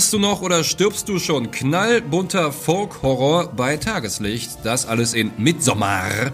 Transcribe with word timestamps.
Feierst 0.00 0.14
du 0.14 0.18
noch 0.18 0.40
oder 0.40 0.64
stirbst 0.64 1.10
du 1.10 1.18
schon? 1.18 1.50
Knallbunter 1.50 2.52
Folk-Horror 2.52 3.48
bei 3.48 3.76
Tageslicht. 3.76 4.50
Das 4.64 4.86
alles 4.86 5.12
in 5.12 5.30
Midsommar. 5.36 6.32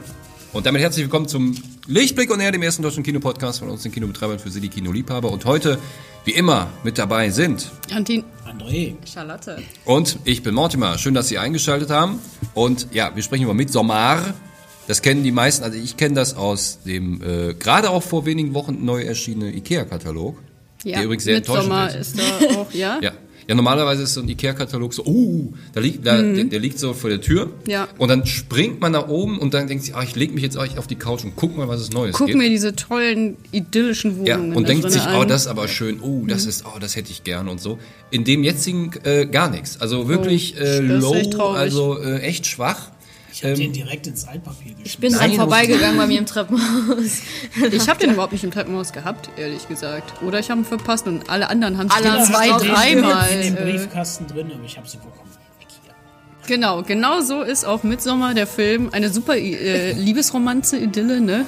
Und 0.52 0.66
damit 0.66 0.82
herzlich 0.82 1.06
willkommen 1.06 1.26
zum 1.26 1.56
Lichtblick 1.88 2.30
und 2.30 2.38
er, 2.38 2.52
dem 2.52 2.62
ersten 2.62 2.84
deutschen 2.84 3.02
Kinopodcast 3.02 3.58
von 3.58 3.68
uns, 3.68 3.82
den 3.82 3.90
Kinobetreibern 3.90 4.38
für 4.38 4.50
Sie, 4.50 4.60
die 4.60 4.68
Kinoliebhaber. 4.68 5.32
Und 5.32 5.46
heute, 5.46 5.80
wie 6.24 6.30
immer, 6.30 6.68
mit 6.84 6.96
dabei 6.96 7.30
sind 7.30 7.68
Jantin. 7.90 8.22
André. 8.44 8.94
Charlotte. 9.04 9.60
und 9.84 10.20
ich 10.22 10.44
bin 10.44 10.54
Mortimer. 10.54 10.96
Schön, 10.96 11.14
dass 11.14 11.26
Sie 11.26 11.38
eingeschaltet 11.38 11.90
haben. 11.90 12.20
Und 12.54 12.86
ja, 12.92 13.16
wir 13.16 13.22
sprechen 13.24 13.42
über 13.42 13.54
Midsommar. 13.54 14.32
Das 14.86 15.02
kennen 15.02 15.24
die 15.24 15.32
meisten, 15.32 15.64
also 15.64 15.76
ich 15.76 15.96
kenne 15.96 16.14
das 16.14 16.36
aus 16.36 16.78
dem 16.84 17.20
äh, 17.20 17.54
gerade 17.54 17.90
auch 17.90 18.04
vor 18.04 18.26
wenigen 18.26 18.54
Wochen 18.54 18.84
neu 18.84 19.02
erschienene 19.02 19.50
IKEA-Katalog. 19.56 20.38
Ja, 20.84 20.98
der 20.98 21.04
übrigens 21.06 21.24
sehr 21.24 21.38
Midsommar 21.38 21.92
enttäuschend 21.92 22.20
ist 22.20 22.54
da 22.54 22.60
auch, 22.60 22.72
ja? 22.72 23.00
Ja. 23.02 23.12
Ja, 23.48 23.54
normalerweise 23.54 24.02
ist 24.02 24.14
so 24.14 24.20
ein 24.20 24.28
Ikea-Katalog 24.28 24.92
so, 24.92 25.04
oh, 25.04 25.52
da 25.72 25.80
liegt, 25.80 26.04
da, 26.04 26.20
der, 26.20 26.44
der 26.44 26.58
liegt 26.58 26.78
so 26.80 26.94
vor 26.94 27.10
der 27.10 27.20
Tür. 27.20 27.46
Mhm. 27.46 27.52
Ja. 27.68 27.86
Und 27.96 28.08
dann 28.08 28.26
springt 28.26 28.80
man 28.80 28.92
nach 28.92 29.08
oben 29.08 29.38
und 29.38 29.54
dann 29.54 29.68
denkt 29.68 29.84
sich, 29.84 29.94
ah, 29.94 30.02
ich 30.02 30.16
leg 30.16 30.34
mich 30.34 30.42
jetzt 30.42 30.56
euch 30.56 30.78
auf 30.78 30.86
die 30.86 30.96
Couch 30.96 31.24
und 31.24 31.36
guck 31.36 31.56
mal, 31.56 31.68
was 31.68 31.80
es 31.80 31.92
Neues 31.92 32.16
Guck 32.16 32.26
gibt. 32.26 32.38
mir 32.38 32.48
diese 32.48 32.74
tollen, 32.74 33.36
idyllischen 33.52 34.24
ja, 34.26 34.36
Wohnungen 34.36 34.56
und 34.56 34.64
da 34.64 34.72
denkt 34.72 34.90
sich, 34.90 35.02
an. 35.02 35.14
Mhm. 35.14 35.20
oh, 35.20 35.24
das 35.24 35.42
ist 35.42 35.46
aber 35.48 35.68
schön, 35.68 36.00
oh, 36.00 36.24
das 36.26 36.44
ist, 36.44 36.64
oh, 36.66 36.78
das 36.80 36.96
hätte 36.96 37.12
ich 37.12 37.22
gern 37.22 37.48
und 37.48 37.60
so. 37.60 37.78
In 38.10 38.24
dem 38.24 38.42
jetzigen 38.42 38.90
äh, 39.04 39.26
gar 39.26 39.48
nichts. 39.50 39.80
Also 39.80 40.08
wirklich 40.08 40.54
Oh, 40.58 40.62
äh, 40.62 40.78
low, 40.80 41.14
traurig. 41.30 41.58
also 41.58 41.98
äh, 42.00 42.20
echt 42.20 42.46
schwach. 42.46 42.90
Ich 43.36 43.42
habe 43.44 43.52
Ähm, 43.52 43.58
den 43.60 43.72
direkt 43.74 44.06
ins 44.06 44.26
Altpapier 44.26 44.70
geschrieben. 44.72 44.82
Ich 44.84 44.98
bin 44.98 45.12
dran 45.12 45.30
vorbeigegangen 45.34 45.98
bei 45.98 46.06
mir 46.06 46.18
im 46.18 46.24
Treppenhaus. 46.24 47.20
Ich 47.70 47.86
habe 47.86 48.00
den 48.00 48.12
überhaupt 48.14 48.32
nicht 48.32 48.44
im 48.44 48.50
Treppenhaus 48.50 48.92
gehabt, 48.94 49.28
ehrlich 49.36 49.68
gesagt. 49.68 50.22
Oder 50.22 50.38
ich 50.38 50.50
habe 50.50 50.62
ihn 50.62 50.64
verpasst 50.64 51.06
und 51.06 51.28
alle 51.28 51.50
anderen 51.50 51.76
haben 51.76 51.90
Alle 51.90 52.24
zwei, 52.24 52.48
dreimal. 52.48 53.28
in 53.30 53.54
dem 53.54 53.56
Äh, 53.56 53.70
Briefkasten 53.72 54.26
drin, 54.26 54.50
aber 54.54 54.64
ich 54.64 54.78
habe 54.78 54.88
sie 54.88 54.96
bekommen. 54.96 55.30
Genau, 56.46 56.82
genau 56.82 57.20
so 57.20 57.42
ist 57.42 57.64
auch 57.66 57.82
Midsommar, 57.82 58.32
der 58.32 58.46
Film. 58.46 58.88
Eine 58.92 59.10
super 59.10 59.36
äh, 59.36 59.92
Liebesromanze, 59.92 60.78
Idylle, 60.78 61.20
ne? 61.20 61.44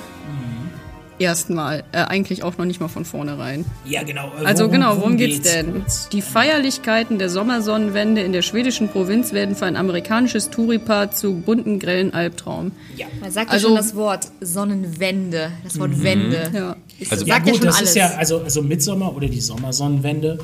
Erstmal. 1.19 1.85
Äh, 1.93 1.99
eigentlich 1.99 2.43
auch 2.43 2.57
noch 2.59 2.65
nicht 2.65 2.81
mal 2.81 2.89
von 2.89 3.05
vornherein. 3.05 3.65
Ja, 3.85 4.03
genau. 4.03 4.33
äh, 4.41 4.45
Also 4.45 4.65
worum- 4.65 4.73
genau, 4.73 4.97
worum 4.99 5.17
geht's 5.17 5.53
denn? 5.53 5.73
kurz? 5.73 6.09
Die 6.11 6.23
Feierlichkeiten 6.23 7.19
der 7.19 7.29
Sommersonnenwende 7.29 8.21
in 8.23 8.33
der 8.33 8.43
schwedischen 8.43 8.89
Provinz 8.89 9.33
werden 9.33 9.57
für 9.57 9.67
ein 9.67 9.77
amerikanisches 9.77 10.51
Touripaar 10.51 11.11
zu 11.11 11.35
bunten, 11.35 11.79
grellen 11.79 12.15
Albtraum. 12.15 12.73
Ja. 12.97 13.07
Man 13.21 13.31
sagt 13.31 13.51
Also- 13.51 13.69
ja 13.69 13.75
schon 13.75 13.77
das 13.85 13.95
Wort 13.97 14.29
Sonnenwende. 14.41 15.51
Das 15.65 15.79
Wort 15.79 16.03
Wende. 16.03 16.51
Ja. 16.55 16.77
Also- 17.11 17.25
Ja 17.25 17.37
ja 17.37 17.43
gut, 17.43 17.57
schon 17.57 17.67
das 17.67 17.77
alles. 17.77 17.89
ist 17.91 17.97
ja, 17.97 18.09
also, 18.17 18.41
also 18.43 18.63
Mitsommer 18.63 19.15
oder 19.15 19.29
die 19.29 19.41
Sommersonnenwende, 19.41 20.39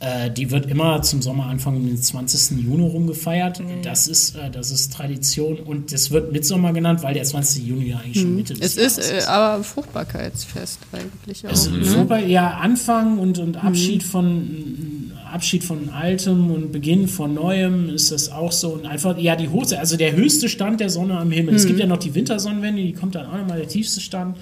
äh, 0.00 0.30
die 0.30 0.50
wird 0.50 0.66
immer 0.66 1.02
zum 1.02 1.20
Sommeranfang 1.20 1.76
um 1.76 1.86
den 1.86 2.00
20. 2.00 2.58
Juni 2.62 2.88
rum 2.88 3.06
gefeiert. 3.06 3.60
Mhm. 3.60 3.82
Das, 3.82 4.08
ist, 4.08 4.34
äh, 4.34 4.50
das 4.50 4.70
ist 4.70 4.94
Tradition 4.94 5.58
und 5.58 5.92
das 5.92 6.10
wird 6.10 6.32
Mitsommer 6.32 6.72
genannt, 6.72 7.02
weil 7.02 7.12
der 7.12 7.24
20. 7.24 7.66
Juni 7.66 7.90
ja 7.90 7.98
eigentlich 7.98 8.20
schon 8.20 8.34
Mitte 8.34 8.54
des 8.54 8.76
Mhm. 8.76 8.82
Es 8.82 8.98
ist 8.98 9.10
Jahres 9.10 9.24
äh, 9.24 9.28
aber 9.28 9.64
Fruchtbarkeitsfest 9.64 10.78
eigentlich 10.92 11.46
auch. 11.46 11.52
Es 11.52 11.70
ne? 11.70 11.78
ist 11.78 11.90
super, 11.90 12.18
ja, 12.18 12.48
Anfang 12.58 13.18
und, 13.18 13.38
und 13.38 13.62
Abschied 13.62 14.02
von 14.02 15.12
Abschied 15.30 15.62
von 15.62 15.90
Altem 15.90 16.50
und 16.50 16.72
Beginn 16.72 17.06
von 17.06 17.34
Neuem 17.34 17.88
ist 17.88 18.10
das 18.10 18.30
auch 18.30 18.52
so. 18.52 18.70
Und 18.70 18.86
einfach, 18.86 19.16
ja, 19.18 19.36
die 19.36 19.48
Hose, 19.48 19.78
also 19.78 19.96
der 19.96 20.12
höchste 20.12 20.48
Stand 20.48 20.80
der 20.80 20.90
Sonne 20.90 21.18
am 21.18 21.30
Himmel. 21.30 21.54
Es 21.54 21.66
gibt 21.66 21.78
ja 21.78 21.86
noch 21.86 21.98
die 21.98 22.14
Wintersonnenwende, 22.14 22.82
die 22.82 22.92
kommt 22.92 23.14
dann 23.14 23.26
auch 23.26 23.36
nochmal 23.36 23.58
der 23.58 23.68
tiefste 23.68 24.00
Stand. 24.00 24.36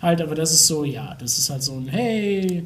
Halt, 0.00 0.22
aber 0.22 0.36
das 0.36 0.52
ist 0.52 0.66
so, 0.68 0.84
ja, 0.84 1.16
das 1.18 1.38
ist 1.38 1.50
halt 1.50 1.62
so 1.62 1.72
ein 1.72 1.88
Hey, 1.88 2.62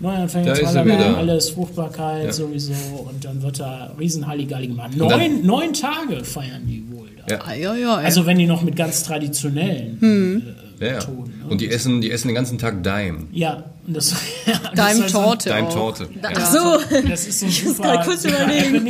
Neuanfang, 0.00 0.44
Da 0.44 0.52
ist 0.52 0.60
er 0.60 0.72
tralala, 0.72 0.84
wieder. 1.08 1.18
alles, 1.18 1.50
Fruchtbarkeit 1.50 2.26
Ja. 2.26 2.32
sowieso. 2.32 2.72
Und 3.10 3.24
dann 3.24 3.42
wird 3.42 3.58
da 3.58 3.92
riesen 3.98 4.26
Halligalli 4.26 4.68
gemacht. 4.68 4.96
Neun, 4.96 5.44
neun 5.44 5.72
Tage 5.72 6.24
feiern 6.24 6.62
die 6.66 6.84
wohl. 6.90 7.08
Da. 7.26 7.52
Ja. 7.52 7.54
Ja, 7.54 7.74
ja, 7.74 7.94
Also 7.96 8.24
wenn 8.24 8.38
die 8.38 8.46
noch 8.46 8.62
mit 8.62 8.76
ganz 8.76 9.02
traditionellen 9.02 10.00
Hm. 10.00 10.42
äh. 10.80 10.94
Methoden. 10.94 11.40
ne? 11.42 11.50
Und 11.50 11.60
die 11.60 11.68
essen, 11.70 12.00
die 12.00 12.10
essen 12.12 12.28
den 12.28 12.36
ganzen 12.36 12.56
Tag 12.56 12.84
Dime. 12.84 13.24
Ja, 13.32 13.64
und 13.86 13.96
das, 13.96 14.12
ist 14.46 14.78
also- 14.78 15.02
Torte. 15.08 15.56
Auch. 15.64 15.74
Torte. 15.74 16.08
Ja. 16.22 16.30
Ach 16.36 16.46
so. 16.52 16.78
Das 17.08 17.26
ist 17.26 17.40
so 17.40 17.46
ein 17.46 17.48
muss 17.50 17.76
super, 17.76 17.82
gerade 17.94 18.04
kurz 18.08 18.24
überlegen. 18.24 18.88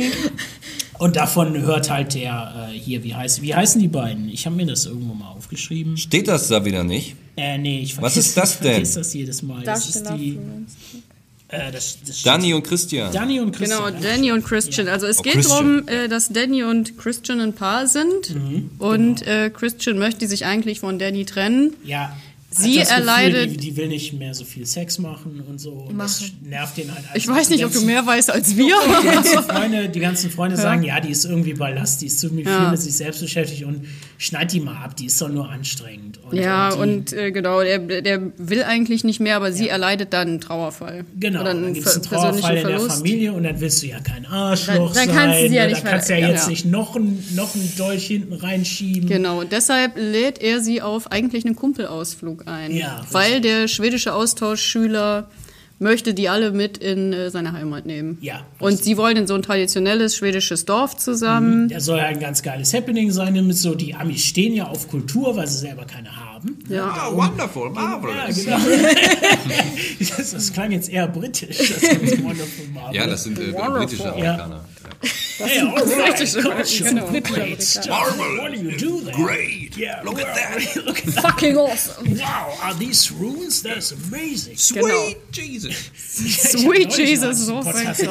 Und 0.99 1.15
davon 1.15 1.59
hört 1.61 1.89
halt 1.89 2.13
der 2.13 2.69
äh, 2.71 2.77
hier, 2.77 3.03
wie, 3.03 3.15
heißt, 3.15 3.41
wie 3.41 3.55
heißen 3.55 3.81
die 3.81 3.87
beiden? 3.87 4.29
Ich 4.29 4.45
habe 4.45 4.55
mir 4.55 4.65
das 4.67 4.85
irgendwo 4.85 5.13
mal 5.15 5.29
aufgeschrieben. 5.29 5.97
Steht 5.97 6.27
das 6.27 6.47
da 6.49 6.63
wieder 6.65 6.83
nicht? 6.83 7.15
Äh, 7.37 7.57
nee, 7.57 7.79
ich 7.81 7.99
Was 8.01 8.13
vergesse- 8.13 8.19
ist 8.29 8.37
das 8.37 8.51
ich 8.51 8.57
vergesse 8.57 8.93
denn? 8.93 9.01
das 9.03 9.13
jedes 9.13 9.41
Mal. 9.41 9.63
Das 9.63 9.89
ist 9.89 10.03
die, 10.17 10.37
äh, 11.47 11.71
das, 11.71 11.97
das 12.05 12.21
Danny 12.23 12.53
und 12.53 12.63
Christian. 12.63 13.11
Danny 13.13 13.39
und 13.39 13.57
Genau, 13.57 13.83
Christian. 13.83 14.03
Danny 14.03 14.31
und 14.33 14.43
Christian. 14.43 14.87
Also 14.89 15.07
es 15.07 15.19
Oh, 15.19 15.21
geht 15.23 15.33
Christian. 15.33 15.83
darum, 15.85 15.87
äh, 15.87 16.07
dass 16.09 16.29
Danny 16.29 16.63
und 16.63 16.97
Christian 16.97 17.39
ein 17.39 17.53
Paar 17.53 17.87
sind 17.87 18.35
und 18.77 19.25
äh, 19.25 19.49
Christian 19.49 19.97
möchte 19.97 20.27
sich 20.27 20.45
eigentlich 20.45 20.81
von 20.81 20.99
Danny 20.99 21.23
trennen. 21.25 21.73
Ja. 21.85 22.15
Sie 22.51 22.75
Gefühl, 22.79 22.91
erleidet- 22.93 23.51
Die, 23.51 23.57
die 23.57 23.77
will 23.77 23.87
nicht 23.89 24.13
mehr 24.13 24.33
so 24.33 24.43
viel 24.43 24.65
Sex 24.65 24.97
machen 24.97 25.43
und 25.47 25.59
so. 25.61 25.69
Und 25.71 25.99
das 25.99 26.23
nervt 26.43 26.77
den 26.77 26.91
halt. 26.93 27.03
Ich 27.13 27.27
weiß 27.27 27.51
nicht, 27.51 27.63
ob 27.63 27.71
du 27.71 27.81
mehr 27.81 28.03
weißt 28.05 28.31
als 28.31 28.55
wir. 28.57 28.73
Die 29.03 29.07
ganzen 29.07 29.43
Freunde, 29.47 29.89
die 29.89 29.99
ganzen 29.99 30.31
Freunde 30.31 30.57
sagen, 30.57 30.81
ja, 30.81 30.99
die 30.99 31.11
ist 31.11 31.25
irgendwie 31.25 31.53
Ballast, 31.53 32.01
die 32.01 32.07
ist 32.07 32.19
ziemlich 32.19 32.47
viel 32.47 32.55
Ja. 32.55 32.71
mit 32.71 32.81
sich 32.81 32.95
selbst 32.97 33.21
beschäftigt 33.21 33.63
und 33.65 33.85
schneid 34.17 34.51
die 34.51 34.59
mal 34.61 34.83
ab, 34.83 34.95
die 34.97 35.05
ist 35.05 35.21
doch 35.21 35.29
nur 35.29 35.47
anstrengend. 35.49 36.19
Und, 36.23 36.35
Ja, 36.37 36.71
die, 36.71 36.79
und 36.79 37.13
äh, 37.13 37.31
genau, 37.31 37.61
der, 37.61 37.77
der 38.01 38.19
will 38.37 38.63
eigentlich 38.63 39.03
nicht 39.03 39.19
mehr, 39.19 39.35
aber 39.35 39.51
sie 39.51 39.69
erleidet 39.69 40.11
dann 40.13 40.27
einen 40.29 40.41
Trauerfall. 40.41 41.05
Genau, 41.19 41.41
Oder 41.41 41.53
dann 41.53 41.73
gibt 41.73 41.85
es 41.85 41.93
einen 41.95 42.03
Trauerfall 42.03 42.57
in 42.57 42.67
der. 42.67 42.79
Familie 42.79 43.33
und 43.33 43.43
dann 43.43 43.59
willst 43.61 43.83
du 43.83 43.87
ja 43.87 43.99
kein 43.99 44.25
Arschloch 44.25 44.93
Dann- 44.93 45.07
dann 45.07 45.07
sein. 45.07 45.15
kannst 45.15 45.41
du 45.43 45.49
sie 45.49 45.55
ja 45.55 45.63
ne? 45.65 45.69
nicht 45.73 45.85
da 45.85 45.89
kannst 45.91 46.09
du 46.09 46.13
ja 46.19 46.27
jetzt 46.29 46.43
ja. 46.45 46.49
nicht 46.49 46.65
noch 46.65 46.95
ein, 46.95 47.23
noch 47.35 47.53
ein 47.53 47.71
Dolch 47.77 48.07
hinten 48.07 48.33
reinschieben. 48.33 49.07
Genau, 49.07 49.39
und 49.41 49.51
deshalb 49.51 49.93
lädt 49.97 50.41
er 50.41 50.61
sie 50.61 50.81
auf 50.81 51.11
eigentlich 51.11 51.45
einen 51.45 51.55
Kumpelausflug 51.55 52.38
ein. 52.45 52.71
Ja, 52.71 53.05
weil 53.11 53.41
der 53.41 53.67
schwedische 53.67 54.13
Austauschschüler 54.13 55.29
möchte 55.81 56.13
die 56.13 56.27
alle 56.27 56.51
mit 56.51 56.77
in 56.77 57.13
äh, 57.13 57.29
seine 57.29 57.53
Heimat 57.53 57.85
nehmen. 57.85 58.17
Ja, 58.19 58.41
Und 58.59 58.83
sie 58.83 58.97
wollen 58.97 59.15
in 59.15 59.27
so 59.27 59.35
ein 59.35 59.41
traditionelles 59.41 60.13
schwedisches 60.17 60.65
Dorf 60.65 60.97
zusammen. 60.97 61.69
Der 61.69 61.79
soll 61.79 61.99
ja 61.99 62.05
ein 62.07 62.19
ganz 62.19 62.43
geiles 62.43 62.73
Happening 62.73 63.11
sein, 63.11 63.33
damit 63.33 63.55
so 63.57 63.75
die 63.75 63.95
Amis 63.95 64.25
stehen 64.25 64.53
ja 64.53 64.65
auf 64.67 64.89
Kultur, 64.89 65.37
weil 65.37 65.47
sie 65.47 65.57
selber 65.59 65.85
keine 65.85 66.13
haben. 66.13 66.59
Ja. 66.67 67.07
Oh, 67.11 67.15
wonderful, 67.17 67.67
Ja, 67.67 67.81
marvelous. 67.81 68.43
genau. 68.43 68.57
das, 70.17 70.31
das 70.31 70.53
klang 70.53 70.71
jetzt 70.71 70.89
eher 70.89 71.07
britisch. 71.07 71.57
Das 71.57 71.81
Wonderful 72.23 72.67
Marvel. 72.73 72.95
Ja, 72.95 73.07
das 73.07 73.23
sind 73.23 73.39
äh, 73.39 73.51
britische 73.53 74.11
Amerikaner. 74.11 74.65
Hey, 75.39 75.59
all 75.61 75.73
right, 75.75 76.13
britische 76.15 76.41
culture, 76.41 76.83
Genau. 76.83 77.21
great 77.21 77.61
stuff. 77.61 78.17
What 78.17 78.51
do 78.53 78.59
you 78.59 78.77
do 78.77 79.01
there? 79.01 79.15
Great. 79.15 79.77
Yeah, 79.77 80.01
Look 80.03 80.19
at 80.19 80.35
that. 80.35 80.75
Look 80.85 80.99
at 80.99 81.05
that. 81.05 81.21
Fucking 81.23 81.57
awesome. 81.57 82.17
Wow, 82.17 82.57
are 82.61 82.73
these 82.73 83.11
runes? 83.11 83.61
That's 83.63 83.91
amazing. 83.91 84.57
Sweet 84.57 84.81
Genau. 84.81 85.13
Jesus. 85.31 85.91
Sweet 85.95 86.89
Jesus, 86.97 87.45
so 87.45 87.61
fängt. 87.61 88.07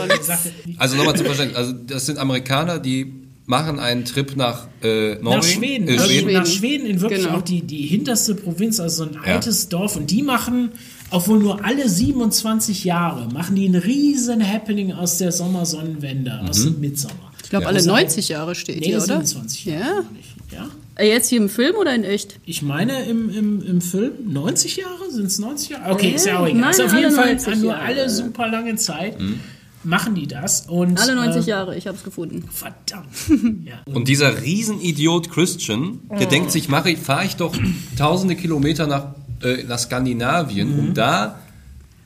Also 0.78 0.96
nochmal 0.96 1.16
zum 1.16 1.26
Verständnis. 1.26 1.56
Also 1.58 1.72
das 1.72 2.06
sind 2.06 2.18
Amerikaner, 2.18 2.78
die 2.78 3.12
machen 3.48 3.80
einen 3.80 4.04
Trip 4.04 4.36
nach 4.36 4.68
äh, 4.82 5.14
Norwegen. 5.16 5.24
Nach 5.24 5.42
Schweden. 5.42 5.88
Äh, 5.88 5.98
Schweden. 5.98 6.32
Nach 6.34 6.46
Schweden 6.46 6.86
in 6.86 7.00
wirklich 7.00 7.24
Genau. 7.24 7.38
auch 7.38 7.42
die, 7.42 7.62
die 7.62 7.82
hinterste 7.86 8.34
Provinz, 8.34 8.78
also 8.78 9.04
so 9.04 9.10
ein 9.10 9.14
Ja. 9.26 9.34
altes 9.34 9.68
Dorf. 9.70 9.96
Und 9.96 10.10
die 10.10 10.22
machen, 10.22 10.70
obwohl 11.10 11.38
nur 11.38 11.64
alle 11.64 11.88
27 11.88 12.84
Jahre, 12.84 13.26
machen 13.32 13.56
die 13.56 13.66
ein 13.66 13.74
riesen 13.74 14.46
Happening 14.46 14.92
aus 14.92 15.16
der 15.18 15.32
Sommersonnenwende, 15.32 16.40
aus 16.48 16.60
Mhm. 16.60 16.72
dem 16.74 16.80
Mitsommer. 16.80 17.32
Ich 17.42 17.48
glaube, 17.48 17.62
Ja. 17.62 17.68
alle 17.70 17.78
Also- 17.78 17.90
90 17.90 18.28
Jahre 18.28 18.54
steht 18.54 18.80
Nee, 18.80 18.86
hier, 18.88 18.96
oder? 18.98 19.06
27 19.06 19.64
Jahre. 19.64 20.04
Ja. 20.52 20.68
Äh, 20.96 21.08
Jetzt 21.08 21.28
hier 21.30 21.38
im 21.38 21.48
Film 21.48 21.76
oder 21.76 21.94
in 21.94 22.04
echt? 22.04 22.38
Ich 22.44 22.60
meine 22.60 23.04
im, 23.06 23.30
im, 23.30 23.62
im 23.66 23.80
Film 23.80 24.12
90 24.26 24.76
Jahre? 24.76 25.10
Sind 25.10 25.26
es 25.26 25.38
90 25.38 25.70
Jahre? 25.70 25.90
Okay, 25.92 26.10
ist 26.14 26.26
ja 26.26 26.38
auch 26.38 26.46
egal. 26.46 26.60
Nein, 26.60 26.70
ist 26.70 26.80
auf 26.82 26.92
jeden 26.94 27.12
Fall 27.12 27.34
90 27.34 27.56
nur 27.62 27.76
alle 27.78 28.10
super 28.10 28.48
lange 28.48 28.76
Zeit. 28.76 29.18
Mhm. 29.18 29.40
Machen 29.84 30.14
die 30.16 30.26
das 30.26 30.62
und 30.62 31.00
Alle 31.00 31.14
90 31.14 31.46
äh, 31.46 31.50
Jahre, 31.50 31.76
ich 31.76 31.86
habe 31.86 31.96
es 31.96 32.02
gefunden. 32.02 32.44
verdammt. 32.50 33.06
ja. 33.64 33.74
Und 33.86 34.08
dieser 34.08 34.42
Riesenidiot 34.42 35.30
Christian, 35.30 36.00
der 36.10 36.26
Oh. 36.26 36.30
denkt 36.30 36.50
sich, 36.50 36.68
mache 36.68 36.90
ich, 36.90 36.98
fahre 36.98 37.24
ich 37.24 37.36
doch 37.36 37.54
tausende 37.96 38.34
Kilometer 38.34 38.86
nach, 38.88 39.14
äh, 39.42 39.62
nach 39.64 39.78
Skandinavien, 39.78 40.72
Mhm. 40.72 40.78
um 40.80 40.94
da 40.94 41.38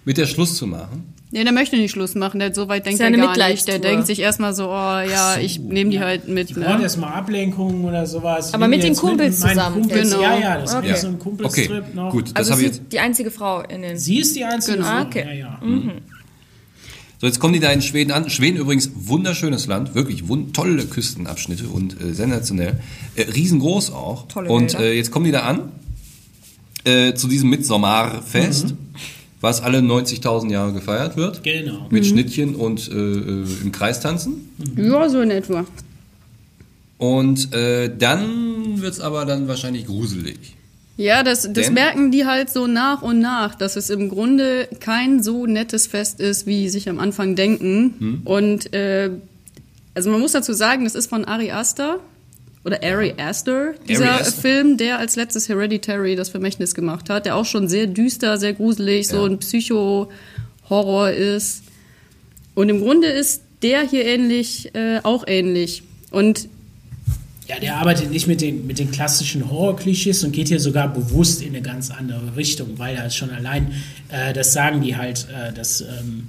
mit 0.04 0.18
der 0.18 0.26
Schluss 0.26 0.56
zu 0.56 0.66
machen. 0.66 1.06
Nee, 1.34 1.44
der 1.44 1.52
möchte 1.54 1.76
nicht 1.76 1.92
Schluss 1.92 2.14
machen, 2.14 2.40
der 2.40 2.54
so 2.54 2.68
weit 2.68 2.84
denkt 2.84 3.00
ja 3.00 3.06
er 3.06 3.12
gar 3.16 3.48
nicht. 3.48 3.66
Der 3.66 3.78
denkt 3.78 4.06
sich 4.06 4.18
erstmal 4.20 4.52
so, 4.52 4.66
oh 4.66 4.68
ja, 5.00 5.38
ich 5.40 5.58
nehme 5.58 5.90
die 5.90 5.98
halt 5.98 6.28
mit. 6.28 6.50
Die 6.50 6.54
brauchen 6.54 6.76
Ne? 6.76 6.82
erstmal 6.82 7.14
Ablenkung 7.14 7.84
oder 7.84 8.04
sowas. 8.06 8.50
Ich 8.50 8.54
Aber 8.54 8.68
mit 8.68 8.82
den 8.82 8.90
mit 8.90 8.98
Kumpels 8.98 9.40
meinen 9.40 9.56
zusammen. 9.56 9.80
Kumpels. 9.80 10.10
Genau. 10.10 10.22
Ja, 10.22 10.38
ja, 10.38 10.58
das 10.60 10.74
Okay. 10.74 10.92
ist 10.92 11.00
so 11.00 11.06
ein 11.08 11.18
Kumpelstrip 11.18 11.70
Okay, 11.70 11.82
noch. 11.94 12.10
gut, 12.12 12.26
das 12.28 12.34
Also 12.36 12.50
habe 12.50 12.60
sie 12.60 12.66
ich 12.66 12.72
jetzt. 12.74 12.82
ist 12.82 12.92
die 12.92 13.00
einzige 13.00 13.30
Frau 13.30 13.62
in 13.62 13.80
den. 13.80 13.96
Sie 13.96 14.18
ist 14.18 14.36
die 14.36 14.44
einzige 14.44 14.76
Genau. 14.76 14.88
Frau. 14.90 14.96
Ah, 14.98 15.02
okay. 15.04 15.24
Ja, 15.26 15.32
ja. 15.32 15.60
So, 17.22 17.28
jetzt 17.28 17.38
kommen 17.38 17.52
die 17.54 17.60
da 17.60 17.70
in 17.70 17.82
Schweden 17.82 18.10
an. 18.10 18.28
Schweden 18.30 18.56
übrigens 18.56 18.90
wunderschönes 18.96 19.68
Land, 19.68 19.94
wirklich 19.94 20.26
wund 20.26 20.56
tolle 20.56 20.84
Küstenabschnitte 20.84 21.68
und 21.68 22.00
äh, 22.02 22.14
sensationell. 22.14 22.80
Äh, 23.14 23.30
riesengroß 23.30 23.92
auch. 23.92 24.26
Tolle 24.26 24.50
und 24.50 24.74
äh, 24.74 24.92
jetzt 24.94 25.12
kommen 25.12 25.26
die 25.26 25.30
da 25.30 25.42
an, 25.42 25.70
äh, 26.82 27.14
zu 27.14 27.28
diesem 27.28 27.48
Mitsommarfest. 27.50 28.74
was 29.40 29.60
alle 29.60 29.78
90.000 29.78 30.50
Jahre 30.50 30.72
gefeiert 30.72 31.16
wird. 31.16 31.44
Genau. 31.44 31.86
Mit 31.90 32.06
Schnittchen 32.06 32.56
und 32.56 32.88
äh, 32.90 32.94
äh, 32.94 33.46
im 33.62 33.70
Kreis 33.70 34.00
tanzen. 34.00 34.50
Ja, 34.76 35.08
so 35.08 35.20
in 35.20 35.30
etwa. 35.30 35.64
Und 36.98 37.52
äh, 37.54 37.88
dann 37.96 38.80
wird's 38.80 38.98
aber 38.98 39.26
dann 39.26 39.46
wahrscheinlich 39.46 39.86
gruselig. 39.86 40.56
Ja, 41.02 41.22
das, 41.22 41.42
das 41.42 41.66
Denn? 41.66 41.74
merken 41.74 42.10
die 42.10 42.24
halt 42.26 42.50
so 42.50 42.66
nach 42.66 43.02
und 43.02 43.18
nach, 43.18 43.54
dass 43.54 43.76
es 43.76 43.90
im 43.90 44.08
Grunde 44.08 44.68
kein 44.80 45.22
so 45.22 45.46
nettes 45.46 45.86
Fest 45.86 46.20
ist, 46.20 46.46
wie 46.46 46.68
sich 46.68 46.88
am 46.88 46.98
Anfang 46.98 47.34
denken. 47.36 47.94
Hm. 47.98 48.20
Und 48.24 48.72
äh, 48.72 49.10
also 49.94 50.10
man 50.10 50.20
muss 50.20 50.32
dazu 50.32 50.52
sagen, 50.52 50.84
das 50.84 50.94
ist 50.94 51.08
von 51.08 51.24
Ari 51.24 51.50
Aster 51.50 51.98
oder 52.64 52.82
Ari 52.82 53.14
Aster, 53.18 53.74
dieser 53.88 54.12
Aster. 54.20 54.40
Film, 54.40 54.76
der 54.76 54.98
als 54.98 55.16
letztes 55.16 55.48
Hereditary 55.48 56.14
das 56.16 56.28
Vermächtnis 56.28 56.74
gemacht 56.74 57.10
hat, 57.10 57.26
der 57.26 57.36
auch 57.36 57.44
schon 57.44 57.68
sehr 57.68 57.86
düster, 57.88 58.38
sehr 58.38 58.52
gruselig, 58.52 59.08
so 59.08 59.16
Ja. 59.16 59.24
ein 59.26 59.38
Psycho-Horror 59.38 61.10
ist. 61.10 61.64
Und 62.54 62.68
im 62.68 62.80
Grunde 62.80 63.08
ist 63.08 63.42
der 63.62 63.82
hier 63.82 64.04
ähnlich, 64.04 64.74
äh, 64.74 65.00
auch 65.02 65.24
ähnlich. 65.26 65.82
Und 66.10 66.48
Ja, 67.48 67.58
der 67.58 67.76
arbeitet 67.76 68.10
nicht 68.10 68.28
mit 68.28 68.40
den, 68.40 68.66
mit 68.66 68.78
den 68.78 68.90
klassischen 68.92 69.50
Horror-Klischees 69.50 70.22
und 70.22 70.32
geht 70.32 70.48
hier 70.48 70.60
sogar 70.60 70.92
bewusst 70.92 71.42
in 71.42 71.48
eine 71.48 71.62
ganz 71.62 71.90
andere 71.90 72.36
Richtung, 72.36 72.78
weil 72.78 72.94
er 72.94 73.10
schon 73.10 73.30
allein, 73.30 73.72
äh, 74.10 74.32
das 74.32 74.52
sagen 74.52 74.80
die 74.80 74.96
halt, 74.96 75.26
äh, 75.28 75.52
dass 75.52 75.80
ähm, 75.80 76.28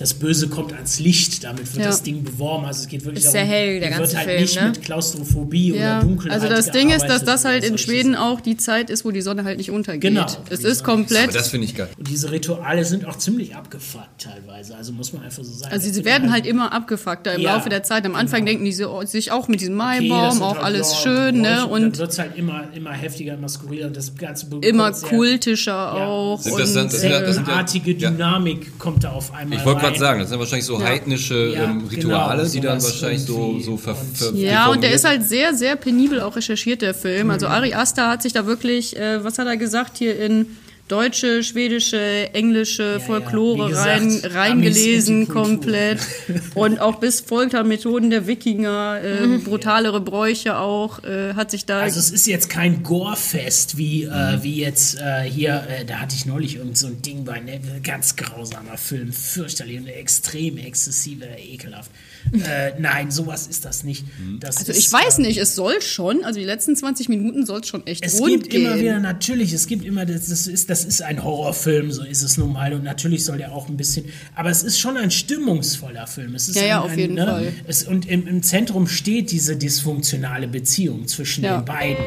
das 0.00 0.14
Böse 0.14 0.48
kommt 0.48 0.72
ans 0.72 0.98
Licht, 0.98 1.44
damit 1.44 1.74
wird 1.74 1.84
Ja. 1.84 1.90
das 1.90 2.02
Ding 2.02 2.24
beworben. 2.24 2.64
Also 2.64 2.80
es 2.80 2.88
geht 2.88 3.04
wirklich 3.04 3.22
Ist 3.22 3.32
sehr 3.32 3.44
hell, 3.44 3.80
der 3.80 3.90
er 3.90 3.98
ganze 3.98 4.14
wird 4.14 4.16
halt 4.16 4.28
Film, 4.30 4.40
nicht 4.40 4.60
ne? 4.60 4.68
mit 4.68 4.82
Klaustrophobie 4.82 5.74
Ja, 5.76 5.98
oder 5.98 6.06
Dunkelheit 6.06 6.40
also 6.40 6.48
das 6.48 6.70
Ding 6.70 6.88
ist, 6.88 7.04
dass 7.04 7.22
das 7.22 7.44
halt 7.44 7.64
in 7.64 7.76
Schweden 7.76 8.16
auch 8.16 8.40
die 8.40 8.56
Zeit 8.56 8.88
ist, 8.88 9.04
wo 9.04 9.10
die 9.10 9.20
Sonne 9.20 9.44
halt 9.44 9.58
nicht 9.58 9.70
untergeht. 9.70 10.00
Genau. 10.00 10.26
Es 10.48 10.64
ist 10.64 10.84
komplett. 10.84 11.24
Aber 11.24 11.32
das 11.34 11.48
finde 11.48 11.66
ich 11.66 11.74
geil. 11.74 11.90
Und 11.98 12.08
diese 12.08 12.30
Rituale 12.32 12.82
sind 12.86 13.04
auch 13.04 13.18
ziemlich 13.18 13.54
abgefuckt 13.54 14.08
teilweise, 14.18 14.74
also 14.74 14.92
muss 14.92 15.12
man 15.12 15.22
einfach 15.22 15.44
so 15.44 15.52
sagen. 15.52 15.64
Also 15.70 15.76
Das 15.76 15.84
sie 15.84 15.90
sind 15.92 16.06
werden 16.06 16.32
halt 16.32 16.46
immer 16.46 16.72
abgefuckter 16.72 17.34
im 17.34 17.42
Ja, 17.42 17.56
Laufe 17.56 17.68
der 17.68 17.82
Zeit. 17.82 18.06
Am 18.06 18.14
Anfang 18.14 18.40
genau. 18.40 18.52
denken 18.52 18.64
die 18.64 18.72
so, 18.72 19.02
sich 19.04 19.32
auch 19.32 19.48
mit 19.48 19.60
diesem 19.60 19.78
Okay, 19.78 19.98
das 19.98 20.08
Maibaum, 20.08 20.32
sind 20.32 20.42
auch 20.42 20.54
halt, 20.54 20.64
alles 20.64 20.92
ja, 20.92 20.96
schön, 20.96 21.40
ne? 21.42 21.42
Bräuche, 21.42 21.56
dann 21.60 21.70
Und 21.84 21.98
wird 21.98 22.10
es 22.10 22.18
halt 22.18 22.36
immer, 22.36 22.64
immer 22.74 22.92
heftiger, 22.92 23.34
immer 23.34 23.48
skurriler 23.50 23.88
und 23.88 23.96
das 23.98 24.14
Ganze 24.16 24.46
immer 24.62 24.92
kultischer 24.92 25.92
auch. 25.94 26.42
Das 26.42 26.52
und, 26.52 26.58
das 26.58 27.02
das 27.02 27.38
artige 27.48 27.92
ja. 27.92 28.10
Dynamik 28.10 28.78
kommt 28.78 29.04
da 29.04 29.10
auf 29.10 29.34
einmal 29.34 29.58
Ich 29.58 29.64
wollte 29.66 29.89
gerade 29.90 29.98
sagen, 29.98 30.20
das 30.20 30.28
sind 30.30 30.38
wahrscheinlich 30.38 30.64
so 30.66 30.82
heidnische 30.82 31.52
Ja, 31.54 31.64
ähm, 31.64 31.86
Rituale, 31.90 32.42
genau, 32.42 32.52
die 32.52 32.60
dann 32.60 32.82
wahrscheinlich 32.82 33.22
so, 33.22 33.58
so 33.60 33.76
ver, 33.76 33.96
Und- 33.98 34.16
ver, 34.18 34.32
Ja, 34.34 34.66
und 34.68 34.82
der 34.82 34.92
ist 34.92 35.04
halt 35.04 35.22
sehr, 35.28 35.54
sehr 35.54 35.76
penibel 35.76 36.20
auch 36.20 36.36
recherchiert, 36.36 36.82
der 36.82 36.94
Film. 36.94 37.30
Also 37.30 37.46
Mhm. 37.46 37.52
Ari 37.52 37.74
Aster 37.74 38.08
hat 38.08 38.22
sich 38.22 38.32
da 38.32 38.46
wirklich, 38.46 38.96
äh, 38.96 39.22
was 39.24 39.38
hat 39.38 39.46
er 39.46 39.56
gesagt, 39.56 39.98
hier 39.98 40.18
in 40.18 40.46
deutsche, 40.90 41.42
schwedische, 41.42 42.32
englische 42.34 42.94
ja. 42.94 43.00
Folklore 43.00 43.68
gesagt, 43.68 43.86
rein, 43.88 44.20
reingelesen 44.24 45.28
komplett. 45.28 46.00
und 46.54 46.80
auch 46.80 46.96
bis 46.96 47.20
Foltermethoden 47.20 48.10
der 48.10 48.26
Wikinger, 48.26 49.00
äh, 49.02 49.26
Mhm. 49.26 49.44
brutalere 49.44 50.00
Bräuche 50.00 50.56
auch, 50.58 51.02
äh, 51.04 51.34
hat 51.34 51.50
sich 51.50 51.66
da... 51.66 51.80
Also 51.80 52.00
es 52.00 52.10
ist 52.10 52.26
jetzt 52.26 52.48
kein 52.50 52.82
Gore-Fest 52.82 53.76
wie, 53.76 54.04
äh, 54.04 54.42
wie 54.42 54.56
jetzt 54.60 54.98
äh, 54.98 55.22
hier, 55.22 55.64
äh, 55.68 55.84
da 55.84 56.00
hatte 56.00 56.14
ich 56.16 56.26
neulich 56.26 56.56
irgend 56.56 56.76
so 56.78 56.86
ein 56.88 57.02
Ding 57.02 57.24
bei, 57.24 57.40
ne, 57.40 57.60
ganz 57.82 58.16
grausamer 58.16 58.76
Film, 58.76 59.12
fürchterlich 59.12 59.78
und 59.78 59.86
extrem 59.86 60.58
exzessiv, 60.58 61.22
äh, 61.22 61.40
ekelhaft. 61.54 61.90
Äh, 62.32 62.72
nein, 62.78 63.10
sowas 63.10 63.46
ist 63.46 63.64
das 63.64 63.84
nicht. 63.84 64.04
Das 64.40 64.56
also 64.58 64.72
ist, 64.72 64.78
ich 64.78 64.92
weiß 64.92 65.18
äh, 65.18 65.22
nicht, 65.22 65.38
es 65.38 65.54
soll 65.54 65.80
schon, 65.82 66.24
also 66.24 66.38
die 66.38 66.46
letzten 66.46 66.76
20 66.76 67.08
Minuten 67.08 67.46
soll 67.46 67.60
es 67.60 67.68
schon 67.68 67.86
echt 67.86 68.04
Es 68.04 68.20
rund 68.20 68.30
gibt 68.30 68.50
gehen. 68.50 68.66
immer 68.66 68.78
wieder, 68.78 68.98
natürlich, 69.00 69.52
es 69.52 69.66
gibt 69.66 69.84
immer, 69.84 70.06
das 70.06 70.26
das 70.26 70.46
ist, 70.46 70.70
das 70.70 70.84
ist 70.84 71.02
ein 71.02 71.22
Horrorfilm, 71.24 71.90
so 71.92 72.04
ist 72.04 72.22
es 72.22 72.36
nun 72.36 72.52
mal. 72.52 72.72
Und 72.72 72.84
natürlich 72.84 73.24
soll 73.24 73.38
der 73.38 73.52
auch 73.52 73.68
ein 73.68 73.76
bisschen, 73.76 74.06
aber 74.34 74.50
es 74.50 74.62
ist 74.62 74.78
schon 74.78 74.96
ein 74.96 75.10
stimmungsvoller 75.10 76.06
Film. 76.06 76.34
Es 76.34 76.48
ist 76.48 76.56
Ja, 76.56 76.62
ein, 76.62 76.68
ja, 76.68 76.80
auf 76.80 76.90
ein, 76.92 76.98
jeden 76.98 77.14
ne, 77.14 77.26
Fall. 77.26 77.52
Es, 77.66 77.82
und 77.84 78.08
im, 78.08 78.26
im 78.26 78.42
Zentrum 78.42 78.86
steht 78.86 79.30
diese 79.30 79.56
dysfunktionale 79.56 80.48
Beziehung 80.48 81.06
zwischen 81.08 81.44
Ja. 81.44 81.58
den 81.58 81.64
beiden. 81.64 82.04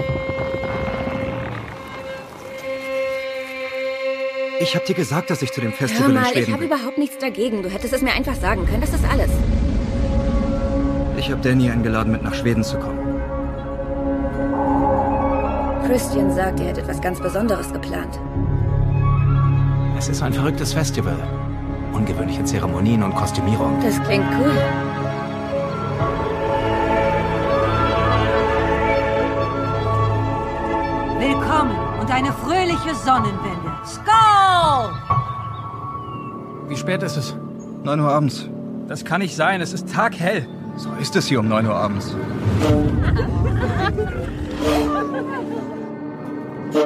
Ich 4.59 4.75
hab 4.75 4.85
dir 4.85 4.93
gesagt, 4.95 5.29
dass 5.29 5.41
ich 5.41 5.51
zu 5.51 5.59
dem 5.61 5.71
Hör 5.71 5.77
Festival 5.77 6.09
in 6.09 6.13
mal, 6.15 6.23
ich 6.25 6.29
Schweden 6.31 6.53
habe 6.53 6.67
bin. 6.67 6.71
überhaupt 6.77 6.97
nichts 6.97 7.17
dagegen. 7.19 7.63
Du 7.63 7.69
hättest 7.69 7.93
es 7.93 8.01
mir 8.01 8.13
einfach 8.13 8.35
sagen 8.39 8.65
können. 8.65 8.81
Das 8.81 8.91
ist 8.93 9.03
alles. 9.03 9.29
Ich 11.23 11.31
habe 11.31 11.41
Danny 11.41 11.71
eingeladen, 11.71 12.11
mit 12.11 12.21
nach 12.21 12.33
Schweden 12.33 12.65
zu 12.65 12.77
kommen. 12.77 12.99
Christian 15.87 16.29
sagt, 16.29 16.59
ihr 16.59 16.65
hättet 16.65 16.85
was 16.85 16.99
ganz 16.99 17.21
Besonderes 17.21 17.71
geplant. 17.71 18.19
Es 19.97 20.09
ist 20.09 20.21
ein 20.21 20.33
verrücktes 20.33 20.73
Festival. 20.73 21.15
Ungewöhnliche 21.93 22.43
Zeremonien 22.43 23.03
und 23.03 23.15
Kostümierung. 23.15 23.81
Das 23.81 24.03
klingt 24.03 24.25
cool. 24.37 24.51
Willkommen 31.19 31.77
und 32.01 32.13
eine 32.13 32.33
fröhliche 32.33 32.93
Sonnenwende. 32.95 33.71
Skol! 33.85 34.91
Wie 36.67 36.75
spät 36.75 37.01
ist 37.01 37.15
es? 37.15 37.33
9 37.85 37.97
Uhr 38.01 38.11
abends. 38.11 38.49
Das 38.89 39.05
kann 39.05 39.21
nicht 39.21 39.37
sein. 39.37 39.61
Es 39.61 39.71
ist 39.71 39.89
taghell. 39.89 40.49
So 40.75 40.91
ist 40.99 41.15
es 41.15 41.27
hier 41.27 41.39
um 41.39 41.47
9 41.47 41.65
Uhr 41.65 41.75
abends. 41.75 42.15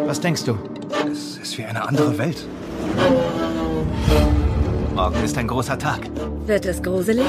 Was 0.05 0.19
denkst 0.19 0.43
du? 0.45 0.57
Es 1.11 1.37
ist 1.37 1.57
wie 1.57 1.65
eine 1.65 1.87
andere 1.87 2.17
Welt. 2.17 2.45
Morgen 4.95 5.23
ist 5.23 5.37
ein 5.37 5.47
großer 5.47 5.77
Tag. 5.77 6.01
Wird 6.45 6.65
es 6.65 6.81
gruselig? 6.81 7.25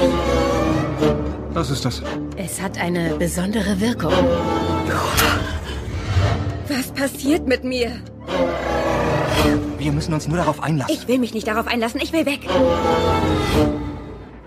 Was 1.53 1.69
ist 1.69 1.85
das? 1.85 2.01
Es 2.35 2.61
hat 2.61 2.77
eine 2.77 3.15
besondere 3.15 3.79
Wirkung. 3.79 4.13
Was 6.67 6.87
passiert 6.91 7.47
mit 7.47 7.63
mir? 7.63 7.91
Wir 9.77 9.91
müssen 9.91 10.13
uns 10.13 10.27
nur 10.27 10.37
darauf 10.37 10.61
einlassen. 10.61 10.93
Ich 10.93 11.07
will 11.07 11.19
mich 11.19 11.33
nicht 11.33 11.47
darauf 11.47 11.67
einlassen. 11.67 12.01
Ich 12.01 12.11
will 12.11 12.25
weg. 12.25 12.41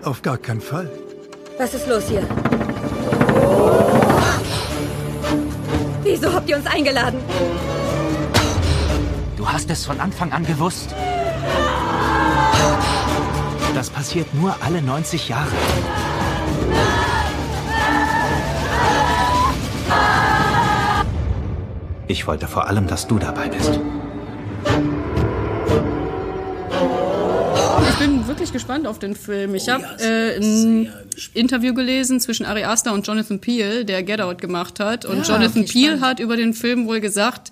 Auf 0.03 0.21
gar 0.21 0.37
keinen 0.37 0.61
Fall. 0.61 0.91
Was 1.63 1.73
ist 1.73 1.87
los 1.87 2.09
hier? 2.09 2.27
Wieso 6.03 6.33
habt 6.33 6.49
ihr 6.49 6.57
uns 6.57 6.67
eingeladen? 6.67 7.21
Du 9.37 9.47
hast 9.47 9.69
es 9.69 9.85
von 9.85 9.97
Anfang 10.01 10.33
an 10.33 10.45
gewusst. 10.45 10.93
Das 13.73 13.89
passiert 13.89 14.33
nur 14.33 14.53
alle 14.59 14.81
90 14.81 15.29
Jahre. 15.29 15.47
Ich 22.07 22.27
wollte 22.27 22.47
vor 22.49 22.67
allem, 22.67 22.87
dass 22.87 23.07
du 23.07 23.17
dabei 23.19 23.47
bist. 23.47 23.79
Wirklich 28.33 28.51
gespannt 28.51 28.87
auf 28.87 28.97
den 28.97 29.15
Film. 29.15 29.53
Ich 29.53 29.69
habe 29.69 29.83
ja, 29.83 30.05
äh, 30.05 30.37
ein. 30.37 30.91
Interview 31.35 31.75
gelesen 31.75 32.19
zwischen 32.19 32.45
Ari 32.45 32.63
Aster 32.63 32.91
und 32.93 33.05
Jonathan 33.05 33.39
Peele, 33.39 33.85
der 33.85 34.01
Get 34.01 34.21
Out 34.21 34.41
gemacht 34.41 34.79
hat. 34.79 35.05
Und 35.05 35.27
Ja, 35.27 35.35
Jonathan 35.35 35.65
Peele 35.65 35.85
spannend. 35.97 36.01
hat 36.01 36.19
über 36.19 36.35
den 36.35 36.53
Film 36.55 36.87
wohl 36.87 36.99
gesagt, 36.99 37.51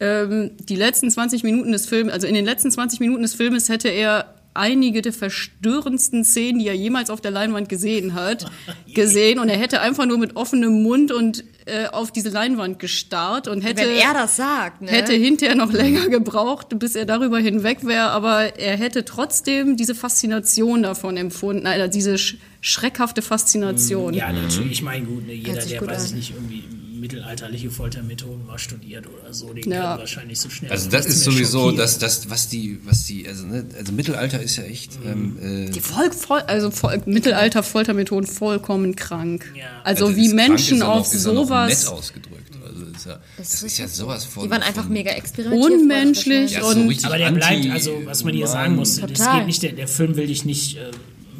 ähm, 0.00 0.50
die 0.58 0.76
letzten 0.76 1.10
20 1.10 1.42
Minuten 1.42 1.72
des 1.72 1.86
Films, 1.86 2.12
also 2.12 2.26
in 2.26 2.34
den 2.34 2.44
letzten 2.44 2.70
20 2.70 3.00
Minuten 3.00 3.22
des 3.22 3.34
Filmes 3.34 3.70
hätte 3.70 3.88
er 3.88 4.34
einige 4.52 5.00
der 5.00 5.14
verstörendsten 5.14 6.22
Szenen, 6.24 6.58
die 6.58 6.68
er 6.68 6.76
jemals 6.76 7.08
auf 7.08 7.22
der 7.22 7.30
Leinwand 7.30 7.70
gesehen 7.70 8.12
hat, 8.12 8.44
gesehen. 8.94 9.38
Und 9.38 9.48
er 9.48 9.56
hätte 9.56 9.80
einfach 9.80 10.04
nur 10.04 10.18
mit 10.18 10.36
offenem 10.36 10.82
Mund 10.82 11.12
und 11.12 11.44
äh, 11.66 11.86
auf 11.86 12.12
diese 12.12 12.28
Leinwand 12.28 12.78
gestarrt 12.78 13.48
und 13.48 13.62
hätte 13.62 13.82
Wenn 13.82 13.96
er 13.96 14.12
das 14.12 14.36
sagt, 14.36 14.82
ne? 14.82 14.90
hätte 14.90 15.14
hinterher 15.14 15.54
noch 15.54 15.72
länger 15.72 16.08
gebraucht, 16.08 16.78
bis 16.78 16.94
er 16.94 17.06
darüber 17.06 17.38
hinweg 17.38 17.86
wäre, 17.86 18.10
aber 18.10 18.58
er 18.58 18.76
hätte 18.76 19.04
trotzdem 19.04 19.76
diese 19.76 19.94
Faszination 19.94 20.82
davon 20.82 21.16
empfunden, 21.16 21.66
also 21.66 21.90
diese 21.90 22.18
sch 22.18 22.36
schreckhafte 22.60 23.20
Faszination. 23.20 24.14
Ja, 24.14 24.32
natürlich. 24.32 24.72
Ich 24.72 24.82
meine, 24.82 25.04
gut, 25.04 25.26
ne, 25.26 25.34
jeder, 25.34 25.64
der, 25.64 25.86
weiß 25.86 26.06
ich 26.06 26.14
nicht, 26.14 26.34
irgendwie 26.34 26.64
mittelalterliche 27.04 27.70
Foltermethoden 27.70 28.46
mal 28.46 28.58
studiert 28.58 29.04
oder 29.06 29.32
so, 29.34 29.52
den 29.52 29.70
Ja. 29.70 29.82
kann 29.90 29.98
wahrscheinlich 29.98 30.40
so 30.40 30.48
schnell. 30.48 30.70
Also 30.70 30.88
das 30.88 31.04
ist 31.04 31.22
sowieso 31.22 31.70
das, 31.70 31.98
das, 31.98 32.30
was 32.30 32.48
die, 32.48 32.78
was 32.84 33.04
die, 33.04 33.28
also, 33.28 33.44
ne, 33.44 33.66
also 33.78 33.92
Mittelalter 33.92 34.40
ist 34.40 34.56
ja 34.56 34.64
echt, 34.64 34.92
ähm, 35.04 35.36
äh, 35.68 35.70
Die 35.70 35.80
Volk, 35.80 36.14
voll, 36.14 36.40
also 36.46 36.70
voll, 36.70 37.02
Mittelalter 37.04 37.62
Foltermethoden 37.62 38.26
vollkommen 38.26 38.96
krank. 38.96 39.52
Ja. 39.54 39.64
Also, 39.84 40.06
also 40.06 40.16
wie 40.16 40.30
Menschen 40.32 40.78
noch- 40.78 40.88
auf 41.00 41.06
sowas 41.06 41.84
nett 41.84 41.92
ausgedrückt. 41.92 42.40
Also 42.66 42.86
ist 42.86 43.04
ja, 43.06 43.20
das, 43.36 43.62
ist 43.62 43.78
ja 43.78 43.86
sowas 43.86 44.24
von. 44.24 44.44
Die 44.44 44.50
waren 44.50 44.62
einfach 44.62 44.88
mega 44.88 45.10
experimentierfreudig 45.10 45.80
unmenschlich 45.82 46.52
Ja, 46.52 46.62
so 46.62 46.68
und 46.80 47.04
Aber 47.04 47.18
der 47.18 47.30
bleibt, 47.32 47.70
also 47.70 48.00
was 48.06 48.24
man 48.24 48.32
hier 48.32 48.46
sagen 48.46 48.76
muss, 48.76 48.96
das 48.96 49.10
geht 49.30 49.46
nicht, 49.46 49.62
der, 49.62 49.72
der 49.72 49.86
Film 49.88 50.16
will 50.16 50.26
dich 50.26 50.46
nicht 50.46 50.78
äh, 50.78 50.90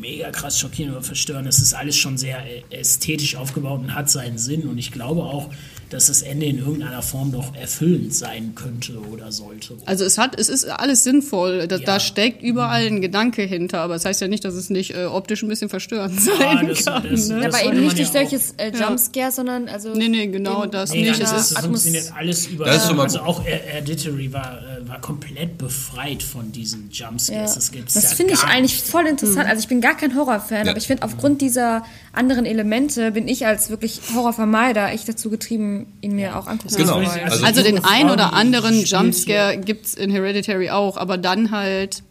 mega 0.05 0.31
krass 0.31 0.59
schockieren 0.61 0.93
oder 0.93 1.03
verstören. 1.03 1.47
Es 1.47 1.59
ist 1.61 1.73
alles 1.75 1.97
schon 1.97 2.19
sehr 2.19 2.39
äh, 2.45 2.63
ästhetisch 2.71 3.37
aufgebaut 3.37 3.81
und 3.81 3.95
hat 3.95 4.11
seinen 4.11 4.37
Sinn. 4.37 4.63
Und 4.69 4.77
ich 4.77 4.93
glaube 4.93 5.23
auch, 5.23 5.49
dass 5.91 6.07
das 6.09 6.23
Ende 6.23 6.47
in 6.47 6.59
irgendeiner 6.59 7.03
Form 7.03 7.31
doch 7.33 7.55
erfüllend 7.55 8.13
sein 8.15 8.55
könnte 8.55 8.99
oder 9.13 9.31
sollte. 9.33 9.75
Also 9.87 10.05
es 10.05 10.19
hat, 10.19 10.39
es 10.39 10.49
ist 10.49 10.65
alles 10.69 11.05
sinnvoll. 11.05 11.69
Da, 11.69 11.77
Ja. 11.77 11.85
da 11.85 12.01
steckt 12.01 12.43
überall 12.43 12.87
ein 12.87 13.01
Gedanke 13.01 13.43
hinter, 13.43 13.81
aber 13.81 13.95
es 13.95 14.03
das 14.03 14.11
heißt 14.11 14.21
ja 14.23 14.29
nicht, 14.29 14.45
dass 14.45 14.55
es 14.55 14.69
nicht 14.71 14.95
äh, 14.95 15.05
optisch 15.07 15.43
ein 15.43 15.49
bisschen 15.49 15.69
verstörend 15.71 16.21
sein 16.21 16.39
Ja, 16.41 16.63
das- 16.65 16.85
kann. 16.85 17.07
das- 17.11 17.29
ne? 17.29 17.47
Aber 17.47 17.63
eben 17.65 17.81
nicht 17.85 17.99
ja 17.99 18.05
durch 18.05 18.09
auch. 18.09 18.13
solches 18.31 18.55
äh, 18.59 18.73
Jumpscare, 18.77 19.31
sondern 19.33 19.69
also. 19.69 19.95
Nee, 19.95 20.09
nee, 20.09 20.27
genau 20.27 20.67
das 20.67 20.93
Nee, 20.93 21.03
nicht. 21.09 21.23
das, 21.23 21.33
Es 21.33 21.51
ist, 21.53 22.13
alles 22.13 22.47
über. 22.49 22.65
Das 22.67 22.77
ist 22.79 22.87
schon 22.89 22.97
mal 22.97 23.05
also 23.05 23.21
auch 23.21 23.45
äh, 23.47 23.51
Hereditary 23.51 24.33
war, 24.33 24.61
äh, 24.83 24.89
war 24.89 25.01
komplett 25.01 25.59
befreit 25.59 26.23
von 26.23 26.53
diesen 26.53 26.91
Ja. 26.91 27.09
Jumpscares. 27.09 27.55
Das, 27.55 27.71
gibt's 27.73 27.95
Das 27.95 28.11
ja 28.11 28.17
finde 28.17 28.35
ich 28.35 28.43
eigentlich 28.45 28.83
voll 28.83 29.07
interessant. 29.07 29.47
Also 29.49 29.61
ich 29.61 29.69
bin 29.69 29.81
gar 29.81 29.97
kein 29.97 30.15
Horrorfan, 30.15 30.65
Ja. 30.65 30.71
aber 30.73 30.79
ich 30.79 30.87
finde 30.87 31.03
aufgrund 31.03 31.41
dieser 31.41 31.85
anderen 32.13 32.47
Elemente 32.47 33.11
bin 33.13 33.29
ich 33.29 33.47
als 33.47 33.71
wirklich 33.71 34.01
Horrorvermeider 34.15 34.91
echt 34.93 35.09
dazu 35.09 35.31
getrieben, 35.31 35.87
ihn 36.01 36.15
mir 36.17 36.37
auch 36.39 36.47
angucken 36.47 36.75
Genau. 36.77 37.01
zu 37.03 37.07
wollen. 37.11 37.21
Also- 37.25 37.45
also 37.45 37.63
den 37.63 37.77
junge 37.77 37.89
ein 37.89 38.07
Frau, 38.07 38.13
oder 38.15 38.33
anderen 38.33 38.85
Jumpscare 38.85 39.53
hier- 39.53 39.61
gibt's 39.61 39.95
in 39.95 40.11
Hereditary 40.11 40.71
auch, 40.71 40.97
aber 40.97 41.19
dann 41.19 41.51
halt 41.51 42.03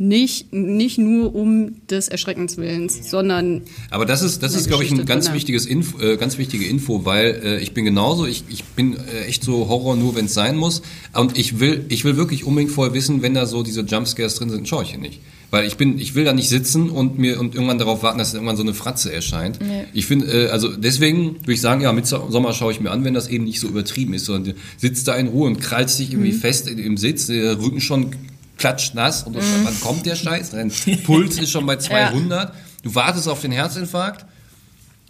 nicht, 0.00 0.50
nicht 0.50 0.96
nur 0.96 1.34
um 1.34 1.86
des 1.88 2.08
Erschreckens 2.08 2.56
Willens, 2.56 3.10
sondern 3.10 3.60
Aber 3.90 4.06
das 4.06 4.22
ist, 4.22 4.42
das 4.42 4.54
ist, 4.54 4.66
glaube 4.66 4.82
ich, 4.82 4.90
ein 4.90 5.04
ganz 5.04 5.26
drin. 5.26 5.34
wichtiges 5.34 5.66
Info, 5.66 6.00
äh, 6.00 6.16
ganz 6.16 6.38
wichtige 6.38 6.64
Info, 6.64 7.04
weil 7.04 7.42
äh, 7.44 7.60
ich 7.60 7.74
bin 7.74 7.84
genauso, 7.84 8.24
ich, 8.24 8.44
ich 8.48 8.64
bin 8.64 8.96
äh, 8.96 9.26
echt 9.26 9.44
so 9.44 9.68
Horror 9.68 9.96
nur, 9.96 10.16
wenn 10.16 10.24
es 10.24 10.32
sein 10.32 10.56
muss. 10.56 10.80
Und 11.12 11.36
ich 11.36 11.60
will, 11.60 11.84
ich 11.90 12.04
will 12.04 12.16
wirklich 12.16 12.44
unbedingt 12.44 12.72
vorher 12.72 12.94
wissen, 12.94 13.20
wenn 13.20 13.34
da 13.34 13.44
so 13.44 13.62
diese 13.62 13.82
Jumpscares 13.82 14.36
drin 14.36 14.48
sind, 14.48 14.66
schaue 14.66 14.84
ich 14.84 14.90
hier 14.90 14.98
nicht. 14.98 15.20
Weil 15.50 15.66
ich 15.66 15.76
bin, 15.76 15.98
ich 15.98 16.14
will 16.14 16.24
da 16.24 16.32
nicht 16.32 16.48
sitzen 16.48 16.88
und 16.88 17.18
mir 17.18 17.38
und 17.38 17.54
irgendwann 17.54 17.78
darauf 17.78 18.02
warten, 18.02 18.18
dass 18.18 18.32
irgendwann 18.32 18.56
so 18.56 18.62
eine 18.62 18.72
Fratze 18.72 19.12
erscheint. 19.12 19.58
Ich 19.92 20.06
finde, 20.06 20.46
äh, 20.46 20.48
also 20.48 20.74
deswegen 20.74 21.40
würde 21.40 21.52
ich 21.52 21.60
sagen, 21.60 21.82
ja, 21.82 21.92
mit 21.92 22.06
Sommer 22.06 22.54
schaue 22.54 22.72
ich 22.72 22.80
mir 22.80 22.90
an, 22.90 23.04
wenn 23.04 23.12
das 23.12 23.28
eben 23.28 23.44
nicht 23.44 23.60
so 23.60 23.68
übertrieben 23.68 24.14
ist, 24.14 24.24
sondern 24.24 24.54
sitzt 24.78 25.08
da 25.08 25.14
in 25.16 25.26
Ruhe 25.26 25.48
und 25.48 25.60
krallst 25.60 25.98
dich 25.98 26.12
irgendwie 26.12 26.32
fest 26.32 26.68
in, 26.68 26.78
im 26.78 26.96
Sitz, 26.96 27.26
der 27.26 27.60
Rücken 27.60 27.82
schon 27.82 28.12
klatscht 28.60 28.94
nass 28.94 29.24
und 29.24 29.34
du, 29.34 29.40
wann 29.64 29.80
kommt 29.80 30.06
der 30.06 30.14
Scheiß? 30.14 30.50
Dein 30.50 30.70
Puls 31.04 31.38
ist 31.38 31.50
schon 31.50 31.66
bei 31.66 31.76
200. 31.76 32.54
Du 32.82 32.94
wartest 32.94 33.28
auf 33.28 33.40
den 33.40 33.50
Herzinfarkt 33.50 34.24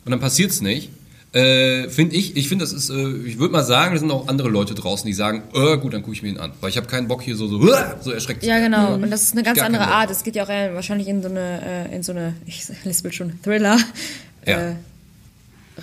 und 0.05 0.13
dann 0.13 0.21
passiert's 0.21 0.63
nicht. 0.63 0.91
Äh, 1.33 1.89
finde 1.91 2.17
ich, 2.17 2.37
ich 2.37 2.49
finde, 2.49 2.65
das 2.65 2.73
ist, 2.73 2.91
äh, 2.91 3.17
ich 3.25 3.39
würde 3.39 3.53
mal 3.53 3.63
sagen, 3.63 3.95
es 3.95 4.01
sind 4.01 4.11
auch 4.11 4.27
andere 4.27 4.49
Leute 4.49 4.75
draußen, 4.75 5.07
die 5.07 5.13
sagen, 5.13 5.45
äh, 5.55 5.77
gut, 5.79 5.93
dann 5.95 6.03
gucke 6.03 6.15
ich 6.15 6.23
mir 6.23 6.31
ihn 6.31 6.39
an. 6.39 6.51
Weil 6.61 6.71
ich 6.71 6.77
habe 6.77 6.89
keinen 6.89 7.07
Bock 7.07 7.23
hier 7.23 7.37
so, 7.37 7.47
so, 7.47 7.61
so 8.01 8.11
erschreckt 8.11 8.43
Ja, 8.43 8.59
genau. 8.59 8.95
Und 8.95 9.09
das 9.11 9.23
ist 9.23 9.33
eine 9.33 9.45
ganz 9.45 9.59
Gar 9.59 9.67
andere. 9.67 9.87
Art. 9.87 10.11
Es 10.11 10.25
geht 10.25 10.35
ja 10.35 10.45
auch 10.45 10.49
eher 10.49 10.75
wahrscheinlich 10.75 11.07
in 11.07 11.23
so 11.23 11.29
eine, 11.29 11.89
äh, 11.89 11.95
in 11.95 12.03
so 12.03 12.11
eine, 12.13 12.35
ich 12.47 12.65
lispel 12.85 13.13
schon, 13.13 13.41
Thriller. 13.43 13.79
Ja. 14.45 14.77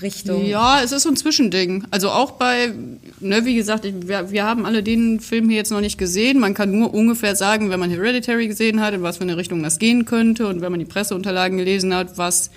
Richtung. 0.02 0.46
Ja, 0.46 0.82
es 0.84 0.92
ist 0.92 1.04
so 1.04 1.10
ein 1.10 1.16
Zwischending. 1.16 1.86
Also 1.92 2.10
auch 2.10 2.32
bei, 2.32 2.72
ne, 3.20 3.46
wie 3.46 3.56
gesagt, 3.56 3.86
ich, 3.86 3.94
wir, 4.08 4.32
wir 4.32 4.44
haben 4.44 4.66
alle 4.66 4.84
den 4.84 5.20
Film 5.20 5.50
hier 5.50 5.58
jetzt 5.58 5.72
noch 5.72 5.82
nicht 5.82 5.98
gesehen. 5.98 6.40
Man 6.40 6.54
kann 6.54 6.72
nur 6.72 6.94
ungefähr 6.94 7.36
sagen, 7.36 7.70
wenn 7.70 7.80
man 7.80 7.90
Hereditary 7.90 8.48
gesehen 8.48 8.82
hat, 8.82 8.94
in 8.94 9.02
was 9.02 9.18
für 9.18 9.24
eine 9.24 9.38
Richtung 9.38 9.64
das 9.64 9.80
gehen 9.80 10.06
könnte 10.06 10.48
und 10.48 10.62
wenn 10.62 10.72
man 10.72 10.80
die 10.80 10.86
Presseunterlagen 10.86 11.58
gelesen 11.58 11.94
hat, 11.94 12.18
was, 12.18 12.52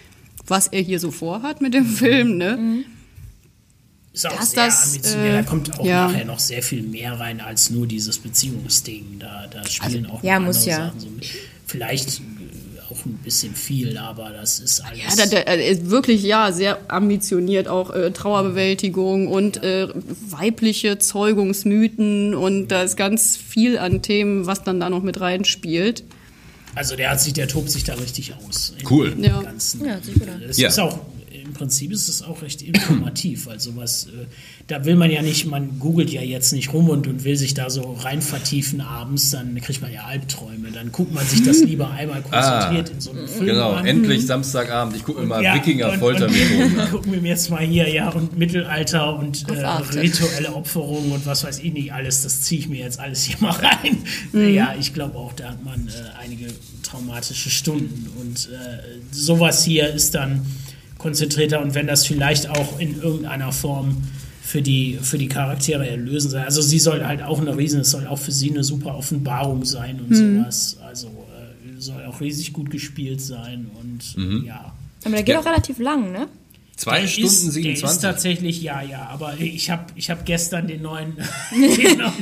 was 0.46 0.68
er 0.68 0.82
hier 0.82 1.00
so 1.00 1.10
vorhat 1.10 1.60
mit 1.60 1.74
dem 1.74 1.86
Film, 1.86 2.36
ne? 2.36 2.84
Ist 4.12 4.26
auch 4.26 4.36
Dass 4.36 4.50
sehr 4.50 4.66
das, 4.66 4.86
ambitioniert. 4.88 5.28
äh, 5.28 5.36
da 5.36 5.42
kommt 5.44 5.78
auch 5.78 5.84
ja. 5.84 6.08
nachher 6.08 6.24
noch 6.24 6.40
sehr 6.40 6.62
viel 6.62 6.82
mehr 6.82 7.18
rein 7.18 7.40
als 7.40 7.70
nur 7.70 7.86
dieses 7.86 8.18
Beziehungsding. 8.18 9.20
Da, 9.20 9.46
da 9.46 9.64
spielen 9.66 10.06
auch 10.06 10.22
ja, 10.24 10.36
andere 10.36 10.52
ja. 10.52 10.76
Sachen 10.76 11.00
so 11.00 11.08
mit. 11.08 11.28
Vielleicht 11.66 12.20
auch 12.90 13.04
ein 13.06 13.18
bisschen 13.24 13.54
viel, 13.54 13.96
aber 13.98 14.30
das 14.30 14.58
ist 14.58 14.80
alles. 14.80 15.00
Ja, 15.16 15.26
der, 15.26 15.44
der 15.44 15.66
ist 15.68 15.88
wirklich, 15.90 16.22
ja, 16.22 16.52
sehr 16.52 16.78
ambitioniert, 16.88 17.68
auch 17.68 17.90
äh, 17.94 18.10
Trauerbewältigung 18.10 19.28
und 19.28 19.62
äh, 19.62 19.88
weibliche 20.28 20.98
Zeugungsmythen 20.98 22.34
und 22.34 22.68
da 22.68 22.82
ist 22.82 22.96
ganz 22.96 23.36
viel 23.36 23.78
an 23.78 24.02
Themen, 24.02 24.46
was 24.46 24.62
dann 24.64 24.80
da 24.80 24.90
noch 24.90 25.02
mit 25.02 25.20
reinspielt. 25.20 26.04
also 26.74 26.96
der 26.96 27.10
hat 27.10 27.20
sich, 27.20 27.32
der 27.32 27.48
tobt 27.48 27.70
sich 27.70 27.84
da 27.84 27.94
richtig 27.94 28.34
aus. 28.46 28.74
Cool. 28.88 29.14
Ja. 29.20 29.40
Ganzen. 29.42 29.84
Ja. 29.84 29.98
Es 30.48 30.58
Ja. 30.58 30.68
ist 30.68 30.78
auch, 30.78 30.98
im 31.50 31.54
Prinzip 31.54 31.90
ist 31.90 32.08
es 32.08 32.22
auch 32.22 32.42
recht 32.42 32.62
informativ. 32.62 33.48
Also 33.48 33.74
was, 33.74 34.04
äh, 34.06 34.26
da 34.68 34.84
will 34.84 34.94
man 34.94 35.10
ja 35.10 35.20
nicht, 35.20 35.46
man 35.46 35.80
googelt 35.80 36.10
ja 36.10 36.22
jetzt 36.22 36.52
nicht 36.52 36.72
rum 36.72 36.88
und, 36.88 37.08
und 37.08 37.24
will 37.24 37.36
sich 37.36 37.54
da 37.54 37.70
so 37.70 37.92
rein 37.94 38.22
vertiefen 38.22 38.80
abends, 38.80 39.30
dann 39.30 39.60
kriegt 39.60 39.82
man 39.82 39.92
ja 39.92 40.04
Albträume. 40.04 40.70
Dann 40.70 40.92
guckt 40.92 41.12
man 41.12 41.26
sich 41.26 41.42
das 41.42 41.60
lieber 41.64 41.90
einmal 41.90 42.22
konzentriert 42.22 42.90
in 42.90 43.00
so 43.00 43.10
einem 43.10 43.26
Film 43.26 43.46
Genau, 43.46 43.72
an. 43.72 43.84
endlich 43.84 44.24
Samstagabend. 44.26 44.94
Ich 44.96 45.02
gucke 45.02 45.20
mir 45.22 45.26
mal 45.26 45.42
Ja, 45.42 45.56
Wikinger 45.56 45.92
Foltermethoden 45.94 46.72
und 46.74 46.78
an. 46.78 46.90
Gucken 46.92 47.12
wir 47.12 47.20
mir 47.20 47.28
jetzt 47.30 47.50
mal 47.50 47.64
hier, 47.66 47.88
ja, 47.92 48.10
und 48.10 48.38
Mittelalter 48.38 49.18
und 49.18 49.48
äh, 49.48 49.66
rituelle 49.98 50.54
Opferung 50.54 51.10
und 51.10 51.26
was 51.26 51.42
weiß 51.42 51.58
ich 51.58 51.72
nicht 51.72 51.92
alles, 51.92 52.22
das 52.22 52.42
ziehe 52.42 52.60
ich 52.60 52.68
mir 52.68 52.78
jetzt 52.78 53.00
alles 53.00 53.24
hier 53.24 53.36
mal 53.40 53.50
rein. 53.50 53.98
Mhm. 54.32 54.54
Ja, 54.54 54.74
ich 54.78 54.94
glaube 54.94 55.18
auch, 55.18 55.32
da 55.32 55.50
hat 55.50 55.64
man 55.64 55.88
äh, 55.88 56.22
einige 56.22 56.46
traumatische 56.84 57.50
Stunden 57.50 58.08
und 58.20 58.48
äh, 58.52 58.78
sowas 59.10 59.64
hier 59.64 59.92
ist 59.92 60.14
dann 60.14 60.46
konzentrierter 61.00 61.60
und 61.60 61.74
wenn 61.74 61.86
das 61.86 62.06
vielleicht 62.06 62.48
auch 62.50 62.78
in 62.78 63.00
irgendeiner 63.00 63.50
Form 63.52 63.96
für 64.42 64.62
die, 64.62 64.98
für 65.00 65.16
die 65.18 65.28
Charaktere 65.28 65.88
erlösen 65.88 66.30
soll. 66.30 66.40
Also 66.40 66.60
sie 66.60 66.78
soll 66.78 67.04
halt 67.04 67.22
auch 67.22 67.40
eine 67.40 67.56
riesen, 67.56 67.80
es 67.80 67.90
soll 67.92 68.06
auch 68.06 68.18
für 68.18 68.32
sie 68.32 68.50
eine 68.50 68.64
super 68.64 68.96
Offenbarung 68.96 69.64
sein 69.64 70.00
und 70.00 70.10
Mhm. 70.10 70.38
sowas. 70.40 70.76
Also 70.84 71.06
äh, 71.08 71.80
soll 71.80 72.04
auch 72.04 72.20
riesig 72.20 72.52
gut 72.52 72.70
gespielt 72.70 73.20
sein 73.20 73.70
und 73.80 74.16
Mhm. 74.16 74.44
ja. 74.46 74.72
Aber 75.04 75.14
der 75.14 75.22
geht 75.22 75.34
Ja. 75.34 75.40
auch 75.40 75.46
relativ 75.46 75.78
lang, 75.78 76.12
ne? 76.12 76.26
Zwei 76.76 77.00
Der 77.02 77.06
Stunden 77.08 77.26
ist, 77.28 77.42
Der 77.42 77.48
ist 77.48 77.54
27. 77.54 78.00
tatsächlich, 78.02 78.62
ja, 78.62 78.82
ja, 78.82 79.06
aber 79.10 79.38
ich 79.38 79.70
habe 79.70 79.84
ich 79.96 80.10
hab 80.10 80.24
gestern 80.26 80.66
den 80.66 80.82
neuen, 80.82 81.14
den 81.52 81.98
neuen 81.98 82.12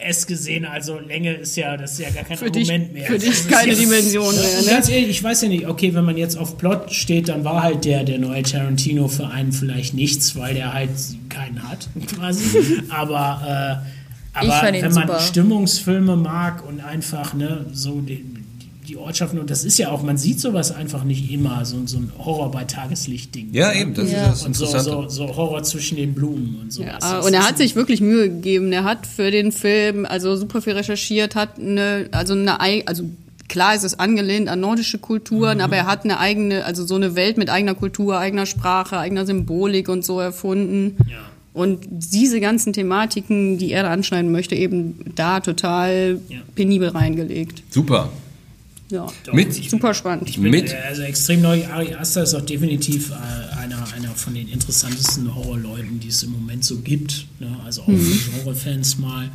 S 0.00 0.26
gesehen, 0.26 0.64
also 0.64 0.98
Länge 0.98 1.34
ist 1.34 1.56
ja, 1.56 1.76
das 1.76 1.92
ist 1.92 2.00
ja 2.00 2.10
gar 2.10 2.24
kein 2.24 2.36
Für 2.38 2.50
dich, 2.50 2.68
Argument 2.70 2.92
mehr. 2.94 3.06
für 3.06 3.14
Das 3.14 3.22
dich 3.24 3.32
ist 3.32 3.48
keine 3.48 3.72
ja- 3.72 3.78
Dimension 3.78 4.34
mehr, 4.34 4.60
ne? 4.62 4.66
ganz 4.70 4.88
ehrlich, 4.88 5.08
ich 5.10 5.22
weiß 5.24 5.42
ja 5.42 5.48
nicht, 5.48 5.66
okay, 5.66 5.94
wenn 5.94 6.04
man 6.04 6.16
jetzt 6.16 6.36
auf 6.36 6.56
Plot 6.58 6.92
steht, 6.92 7.28
dann 7.28 7.44
war 7.44 7.62
halt 7.62 7.84
der, 7.84 8.04
der 8.04 8.18
neue 8.18 8.42
Tarantino 8.42 9.08
für 9.08 9.28
einen 9.28 9.52
vielleicht 9.52 9.94
nichts, 9.94 10.36
weil 10.36 10.54
der 10.54 10.72
halt 10.72 10.90
keinen 11.28 11.68
hat, 11.68 11.88
quasi. 12.16 12.42
aber 12.88 13.82
äh, 13.84 13.88
aber 14.40 14.62
wenn 14.72 14.82
man 14.82 14.92
super. 14.92 15.18
Stimmungsfilme 15.20 16.14
mag 16.16 16.64
und 16.64 16.80
einfach, 16.80 17.34
ne, 17.34 17.66
so 17.72 18.00
die, 18.00 18.24
die 18.88 18.96
Ortschaften, 18.96 19.38
und 19.38 19.50
das 19.50 19.64
ist 19.64 19.78
ja 19.78 19.90
auch, 19.90 20.02
man 20.02 20.16
sieht 20.16 20.40
sowas 20.40 20.72
einfach 20.72 21.04
nicht 21.04 21.30
immer, 21.30 21.64
so, 21.64 21.76
so 21.86 21.98
ein 21.98 22.10
Horror 22.18 22.50
bei 22.50 22.64
Tageslicht-Ding. 22.64 23.50
Ja, 23.52 23.68
ne? 23.72 23.80
eben, 23.80 23.94
das 23.94 24.10
Ja. 24.10 24.24
ist 24.24 24.30
das 24.40 24.46
Und 24.46 24.56
so, 24.56 24.66
so, 24.66 25.08
so 25.08 25.36
Horror 25.36 25.62
zwischen 25.62 25.96
den 25.96 26.14
Blumen 26.14 26.58
und 26.62 26.72
so. 26.72 26.82
Ja, 26.82 27.20
und 27.20 27.34
er 27.34 27.46
hat 27.46 27.58
sich 27.58 27.76
wirklich 27.76 28.00
Mühe 28.00 28.28
gegeben. 28.28 28.72
Er 28.72 28.84
hat 28.84 29.06
für 29.06 29.30
den 29.30 29.52
Film 29.52 30.06
also 30.06 30.36
super 30.36 30.62
viel 30.62 30.72
recherchiert, 30.72 31.34
hat 31.34 31.58
eine, 31.58 32.08
also 32.12 32.32
eine, 32.34 32.60
ei- 32.60 32.82
also 32.86 33.04
klar 33.48 33.74
ist 33.74 33.84
es 33.84 33.98
angelehnt 33.98 34.48
an 34.48 34.60
nordische 34.60 34.98
Kulturen, 34.98 35.60
aber 35.60 35.76
er 35.76 35.86
hat 35.86 36.04
eine 36.04 36.18
eigene, 36.18 36.64
also 36.64 36.84
so 36.86 36.94
eine 36.96 37.14
Welt 37.14 37.36
mit 37.38 37.50
eigener 37.50 37.74
Kultur, 37.74 38.18
eigener 38.18 38.46
Sprache, 38.46 38.98
eigener 38.98 39.24
Symbolik 39.26 39.88
und 39.88 40.04
so 40.04 40.20
erfunden. 40.20 40.96
Ja. 41.08 41.16
Und 41.54 41.80
diese 41.90 42.40
ganzen 42.40 42.72
Thematiken, 42.72 43.58
die 43.58 43.72
er 43.72 43.82
da 43.84 43.90
anschneiden 43.90 44.30
möchte, 44.30 44.54
eben 44.54 45.00
da 45.16 45.40
total 45.40 46.20
Ja. 46.28 46.36
penibel 46.54 46.88
reingelegt. 46.90 47.62
Super. 47.70 48.10
Ja, 48.90 49.06
Mit- 49.32 49.52
super 49.54 49.92
spannend. 49.92 50.30
Ich 50.30 50.38
bin 50.40 50.50
Mit- 50.50 50.72
äh, 50.72 50.76
also 50.88 51.02
extrem 51.02 51.42
neu. 51.42 51.66
Ari 51.66 51.94
Aster 51.94 52.22
ist 52.22 52.34
auch 52.34 52.40
definitiv 52.40 53.10
äh, 53.10 53.14
einer, 53.58 53.84
einer 53.94 54.10
von 54.14 54.34
den 54.34 54.48
interessantesten 54.48 55.34
Horrorleuten, 55.34 56.00
die 56.00 56.08
es 56.08 56.22
im 56.22 56.30
Moment 56.32 56.64
so 56.64 56.78
gibt. 56.78 57.26
Ne? 57.38 57.54
Also 57.66 57.82
auch 57.82 57.88
Mhm. 57.88 58.00
für 58.00 58.32
Horrorfans 58.44 58.98
mal. 58.98 59.28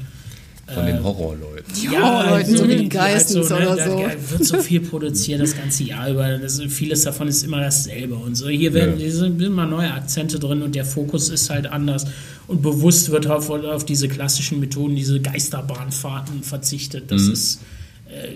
Von 0.74 0.86
den 0.86 1.04
Horrorleuten. 1.04 1.92
Horrorleuten, 1.92 2.58
so 2.58 2.64
wie 2.70 2.76
die 2.78 2.90
die 2.90 2.98
halt 2.98 3.14
Geistens 3.14 3.52
oder 3.52 3.76
da 3.76 3.86
so. 3.86 3.98
wird 4.32 4.46
so 4.46 4.58
viel 4.60 4.80
produziert 4.80 5.42
das 5.42 5.56
ganze 5.58 5.84
Jahr 5.84 6.10
über. 6.10 6.38
Das, 6.38 6.62
vieles 6.70 7.04
davon 7.04 7.28
ist 7.28 7.44
immer 7.44 7.60
dasselbe 7.60 8.16
und 8.16 8.36
so. 8.36 8.48
Hier 8.48 8.74
werden 8.74 8.92
Ja. 8.98 9.02
hier 9.06 9.14
sind 9.14 9.42
immer 9.42 9.66
neue 9.66 9.92
Akzente 9.94 10.40
drin 10.40 10.62
und 10.62 10.74
der 10.74 10.86
Fokus 10.86 11.28
ist 11.30 11.50
halt 11.50 11.68
anders. 11.68 12.06
Und 12.48 12.62
bewusst 12.62 13.12
wird 13.12 13.28
auf, 13.28 13.50
auf 13.50 13.86
diese 13.86 14.08
klassischen 14.08 14.62
Methoden, 14.62 14.96
diese 14.96 15.20
Geisterbahnfahrten 15.20 16.44
verzichtet. 16.44 17.12
Das 17.12 17.24
ist, 17.24 17.56
äh, 17.56 17.60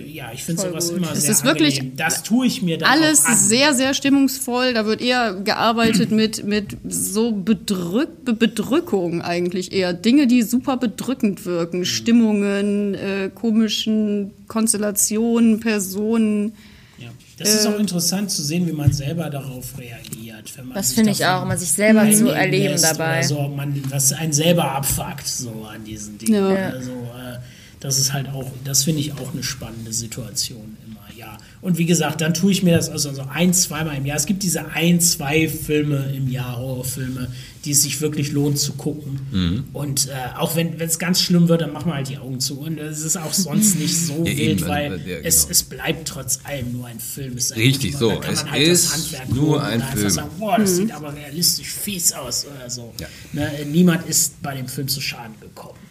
ja, 0.05 0.31
ich 0.34 0.43
finde 0.43 0.62
sowas 0.62 0.89
gut. 0.89 0.98
immer 0.98 1.12
Es 1.12 1.22
sehr 1.22 1.31
ist 1.31 1.43
wirklich. 1.46 1.81
Das 1.96 2.24
tue 2.24 2.48
ich 2.48 2.62
mir 2.62 2.77
dann 2.77 2.89
Alles 2.89 3.25
auch 3.25 3.29
an. 3.29 3.36
sehr, 3.38 3.74
sehr 3.74 3.93
stimmungsvoll. 3.93 4.74
Da 4.74 4.86
wird 4.86 5.01
eher 5.01 5.34
gearbeitet 5.36 6.12
mit, 6.12 6.43
mit 6.46 6.77
so 6.88 7.31
Bedrück, 7.31 8.25
Be- 8.25 8.34
Bedrückung 8.34 9.22
eigentlich 9.22 9.72
eher. 9.72 9.93
Dinge, 9.93 10.27
die 10.27 10.43
super 10.43 10.77
bedrückend 10.77 11.46
wirken. 11.46 11.86
Stimmungen, 11.86 12.96
äh, 12.96 13.29
komischen 13.34 14.31
Konstellationen, 14.48 15.60
Personen. 15.60 16.53
Ja. 17.00 17.10
Das 17.38 17.53
ist 17.53 17.67
auch 17.67 17.77
interessant 17.79 18.31
zu 18.31 18.41
sehen, 18.41 18.65
wie 18.67 18.72
man 18.72 18.91
selber 18.91 19.29
darauf 19.29 19.77
reagiert. 19.77 20.51
Wenn 20.57 20.65
man 20.69 20.75
Das 20.75 20.93
finde 20.93 21.12
ich 21.12 21.24
auch, 21.25 21.46
man 21.46 21.57
sich 21.57 21.72
selber 21.72 22.10
zu 22.12 22.29
erleben 22.29 22.81
dabei. 22.81 23.22
So, 23.22 23.48
man, 23.48 23.84
was 23.89 24.12
einen 24.13 24.34
selber 24.34 24.72
abfuckt, 24.72 25.27
so 25.27 25.50
an 25.72 25.84
diesen 25.84 26.17
Dingen. 26.17 26.34
Ja. 26.34 26.69
Also, 26.69 26.91
äh, 26.91 27.38
das 27.79 28.00
ist 28.00 28.13
halt 28.13 28.29
auch, 28.29 28.51
das 28.63 28.84
finde 28.84 29.01
ich 29.01 29.13
auch 29.13 29.34
eine 29.34 29.43
spannende 29.43 29.93
Situation 29.93 30.77
immer. 30.86 30.98
Ja, 31.15 31.27
ja. 31.27 31.38
Und 31.62 31.77
wie 31.77 31.86
gesagt, 31.86 32.22
dann 32.22 32.34
tue 32.34 32.51
ich 32.51 32.63
mir 32.63 32.75
das 32.75 32.89
also 32.89 33.13
so 33.13 33.24
ein, 33.24 33.53
zweimal 33.53 33.98
im 33.98 34.05
Jahr. 34.05 34.17
Es 34.17 34.25
gibt 34.25 34.43
diese 34.43 34.69
ein, 34.69 35.01
zwei 35.01 35.50
Filme 35.50 36.13
im 36.15 36.29
Jahr, 36.29 36.57
Horrorfilme, 36.57 37.27
die 37.65 37.72
es 37.72 37.84
sich 37.84 38.00
wirklich 38.01 38.31
lohnt 38.31 38.60
zu 38.60 38.74
gucken. 38.74 39.19
Mhm. 39.31 39.63
Und 39.74 40.07
äh, 40.07 40.38
auch 40.38 40.55
wenn 40.55 40.79
es 40.79 41.00
ganz 41.00 41.22
schlimm 41.22 41.50
wird, 41.50 41.62
dann 41.62 41.74
machen 41.74 41.89
wir 41.89 41.96
halt 41.96 42.10
die 42.10 42.17
Augen 42.17 42.39
zu. 42.39 42.60
Und 42.60 42.77
es 42.77 43.01
ist 43.01 43.17
auch 43.17 43.34
sonst 43.34 43.79
nicht 43.79 43.98
so 43.98 44.13
Ja, 44.25 44.31
eben, 44.31 44.39
wild, 44.39 44.63
also, 44.63 44.67
weil 44.67 45.07
ja, 45.07 45.17
es, 45.24 45.41
genau. 45.41 45.51
es 45.51 45.63
bleibt 45.63 46.07
trotz 46.07 46.39
allem 46.43 46.72
nur 46.72 46.86
ein 46.86 47.00
Film. 47.00 47.36
Es 47.36 47.46
ist 47.46 47.53
ein 47.53 47.60
Richtig, 47.60 47.96
Film. 47.96 48.00
so. 48.00 48.10
Da 48.10 48.15
kann 48.17 48.34
Es 48.34 48.43
man 48.43 48.51
halt 48.51 48.67
ist 48.67 48.86
das 48.86 48.93
Handwerk 48.93 49.29
nur 49.36 49.63
ein 49.63 49.74
und 49.75 49.81
einfach 49.81 49.98
Film. 49.98 50.10
Sagen, 50.10 50.29
boah, 50.39 50.57
das 50.57 50.75
sieht 50.75 50.91
aber 50.91 51.15
realistisch 51.15 51.72
fies 51.72 52.13
aus 52.13 52.46
oder 52.46 52.69
so. 52.69 52.93
Ja. 53.00 53.07
Ne, 53.34 53.51
niemand 53.65 54.07
ist 54.07 54.41
bei 54.41 54.55
dem 54.55 54.67
Film 54.67 54.88
zu 54.88 55.01
Schaden 55.01 55.36
gekommen. 55.41 55.87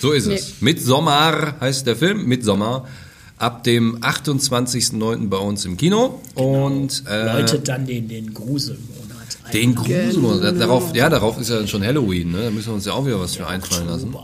So 0.00 0.12
ist 0.12 0.26
es. 0.26 0.60
Midsommar 0.60 1.56
heißt 1.60 1.86
der 1.86 1.96
Film, 1.96 2.26
Midsommar. 2.26 2.86
Ab 3.36 3.64
dem 3.64 3.98
28.09. 4.00 5.28
bei 5.28 5.36
uns 5.38 5.64
im 5.64 5.76
Kino. 5.76 6.20
Und 6.34 7.02
äh, 7.08 7.32
Läutet 7.40 7.66
dann 7.68 7.84
den, 7.84 8.06
den 8.08 8.32
Gruselmonat 8.32 9.36
ein. 9.44 9.52
den 9.52 9.74
Gruselmonat. 9.74 10.60
Darauf, 10.60 10.94
ja, 10.94 11.10
darauf 11.10 11.40
ist 11.40 11.50
ja 11.50 11.56
dann 11.56 11.66
schon 11.68 11.84
Halloween, 11.84 12.30
ne? 12.30 12.44
Da 12.44 12.50
müssen 12.50 12.68
wir 12.68 12.74
uns 12.74 12.86
ja 12.86 12.92
auch 12.92 13.04
wieder 13.04 13.18
was 13.18 13.34
für 13.34 13.46
einfallen 13.46 13.88
lassen. 13.88 14.14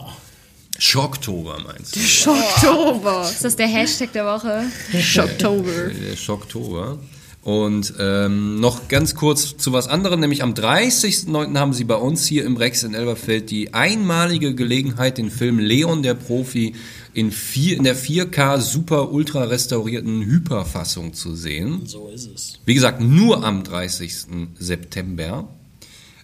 Schocktober 0.78 1.58
meinst 1.66 1.94
du? 1.96 2.00
Schocktober. 2.00 3.28
Ist 3.28 3.44
das 3.44 3.56
der 3.56 3.66
Hashtag 3.66 4.12
der 4.12 4.24
Woche? 4.24 4.62
Schocktober. 4.98 5.88
Der 5.88 6.16
Schocktober. 6.16 6.98
Und 7.42 7.94
ähm, 7.98 8.60
noch 8.60 8.88
ganz 8.88 9.14
kurz 9.14 9.56
zu 9.56 9.72
was 9.72 9.88
anderem, 9.88 10.20
nämlich 10.20 10.42
am 10.42 10.52
30.09. 10.52 11.56
haben 11.56 11.72
sie 11.72 11.84
bei 11.84 11.94
uns 11.94 12.26
hier 12.26 12.44
im 12.44 12.58
Rex 12.58 12.82
in 12.82 12.92
Elberfeld 12.92 13.50
die 13.50 13.72
einmalige 13.72 14.54
Gelegenheit, 14.54 15.16
den 15.16 15.30
Film 15.30 15.58
Leon 15.58 16.02
der 16.02 16.14
Profi 16.14 16.74
in, 17.14 17.32
vier, 17.32 17.78
in 17.78 17.84
der 17.84 17.96
4K 17.96 18.60
super 18.60 19.10
ultra 19.10 19.44
restaurierten 19.44 20.22
Hyperfassung 20.22 21.14
zu 21.14 21.34
sehen. 21.34 21.86
So 21.86 22.08
ist 22.08 22.28
es. 22.32 22.60
Wie 22.66 22.74
gesagt, 22.74 23.00
nur 23.00 23.42
am 23.42 23.64
30. 23.64 24.26
September. 24.58 25.48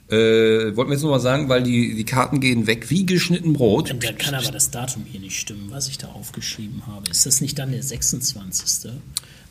Äh, 0.08 0.76
wollten 0.76 0.90
wir 0.90 0.94
jetzt 0.94 1.02
nur 1.02 1.10
mal 1.10 1.20
sagen, 1.20 1.48
weil 1.48 1.62
die, 1.62 1.94
die 1.94 2.04
Karten 2.04 2.40
gehen 2.40 2.66
weg 2.68 2.90
wie 2.90 3.06
geschnitten 3.06 3.54
Brot. 3.54 3.90
Dann 3.90 4.18
kann 4.18 4.34
aber 4.34 4.52
das 4.52 4.70
Datum 4.70 5.04
hier 5.10 5.18
nicht 5.18 5.40
stimmen, 5.40 5.68
was 5.70 5.88
ich 5.88 5.98
da 5.98 6.08
aufgeschrieben 6.08 6.86
habe. 6.86 7.10
Ist 7.10 7.26
das 7.26 7.40
nicht 7.40 7.58
dann 7.58 7.72
der 7.72 7.82
26.? 7.82 8.92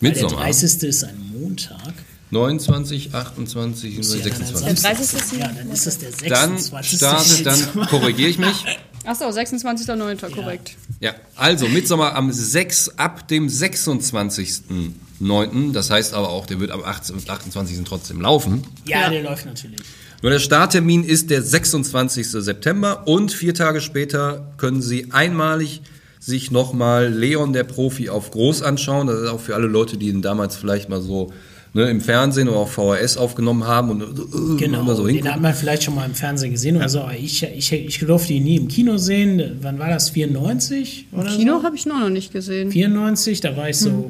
Weil 0.02 0.12
der 0.12 0.22
Midsommar. 0.24 0.44
30. 0.46 0.84
ist 0.84 1.04
ein 1.04 1.32
Montag. 1.34 1.94
29, 2.32 3.14
28, 3.14 4.00
Ist 4.00 4.16
ja 4.16 4.22
dann 4.22 4.32
ein 4.34 4.46
26. 4.76 4.82
Der 4.82 4.94
30. 4.96 5.20
ist 5.20 5.34
Ja, 5.38 5.48
dann 5.48 5.70
ist 5.72 5.86
das 5.88 5.98
der 6.00 6.10
Dann 6.30 6.58
26. 6.58 6.98
startet, 6.98 7.46
dann 7.46 7.88
korrigiere 7.88 8.30
ich 8.30 8.38
mich. 8.40 8.66
Achso, 9.06 9.26
26.09. 9.30 10.32
korrekt. 10.32 10.72
Ja, 11.00 11.14
also 11.36 11.68
Midsommar 11.68 12.16
am 12.16 12.32
6, 12.32 12.98
ab 12.98 13.28
dem 13.28 13.48
26.09. 13.48 15.72
Das 15.74 15.92
heißt 15.92 16.14
aber 16.16 16.30
auch, 16.30 16.46
der 16.48 16.60
wird 16.60 16.72
am 16.72 16.84
18 16.84 17.16
und 17.16 17.30
28. 17.30 17.78
trotzdem 17.86 18.20
laufen. 18.22 18.64
Ja, 18.86 19.10
der 19.10 19.22
läuft 19.24 19.46
natürlich. 19.46 19.80
Nur 20.22 20.32
der 20.32 20.40
Starttermin 20.40 21.04
ist 21.04 21.30
der 21.30 21.44
26. 21.44 22.28
September 22.32 23.08
und 23.08 23.32
vier 23.32 23.54
Tage 23.54 23.80
später 23.82 24.52
können 24.58 24.82
Sie 24.82 25.12
einmalig 25.12 25.82
sich 26.26 26.50
nochmal 26.50 27.14
Leon 27.14 27.54
der 27.54 27.64
Profi 27.66 28.10
auf 28.10 28.32
groß 28.32 28.62
anschauen. 28.64 29.06
Das 29.08 29.20
ist 29.22 29.28
auch 29.30 29.40
für 29.40 29.54
alle 29.56 29.68
Leute, 29.68 29.96
die 29.98 30.08
ihn 30.10 30.22
damals 30.24 30.56
vielleicht 30.56 30.90
mal 30.90 31.00
so 31.02 31.32
ne, 31.74 31.90
im 31.90 32.02
Fernsehen 32.02 32.48
oder 32.50 32.58
auf 32.58 32.72
VHS 32.72 33.18
aufgenommen 33.18 33.66
haben 33.66 33.92
und 33.92 34.02
äh, 34.02 34.58
Genau, 34.58 34.82
mal 34.84 34.96
so 34.96 35.04
den 35.06 35.16
hingucken. 35.18 35.34
hat 35.36 35.42
man 35.42 35.54
vielleicht 35.54 35.84
schon 35.84 35.94
mal 35.94 36.06
im 36.06 36.16
Fernsehen 36.16 36.52
gesehen. 36.52 36.82
Also 36.82 37.04
ich, 37.16 37.44
ich, 37.44 37.72
ich 37.72 38.00
durfte 38.00 38.34
ihn 38.34 38.44
nie 38.44 38.56
im 38.56 38.68
Kino 38.68 38.98
sehen. 38.98 39.58
Wann 39.62 39.78
war 39.78 39.90
das? 39.90 40.10
94 40.10 41.08
oder 41.12 41.30
Kino 41.36 41.60
so? 41.60 41.64
habe 41.64 41.76
ich 41.76 41.86
noch 41.86 42.00
noch 42.00 42.10
nicht 42.10 42.34
gesehen. 42.34 42.72
94, 42.72 43.42
da 43.42 43.56
war 43.56 43.70
ich 43.70 43.78
so 43.78 43.90
Hm. 43.90 44.06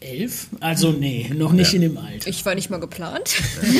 äh, 0.00 0.06
elf. 0.22 0.48
Also 0.58 0.90
nee, 0.90 1.30
noch 1.36 1.52
nicht 1.52 1.72
in 1.74 1.82
dem 1.82 1.96
Alter. 1.98 2.28
Ich 2.28 2.44
war 2.44 2.54
nicht 2.56 2.68
mal 2.68 2.80
geplant. 2.80 3.30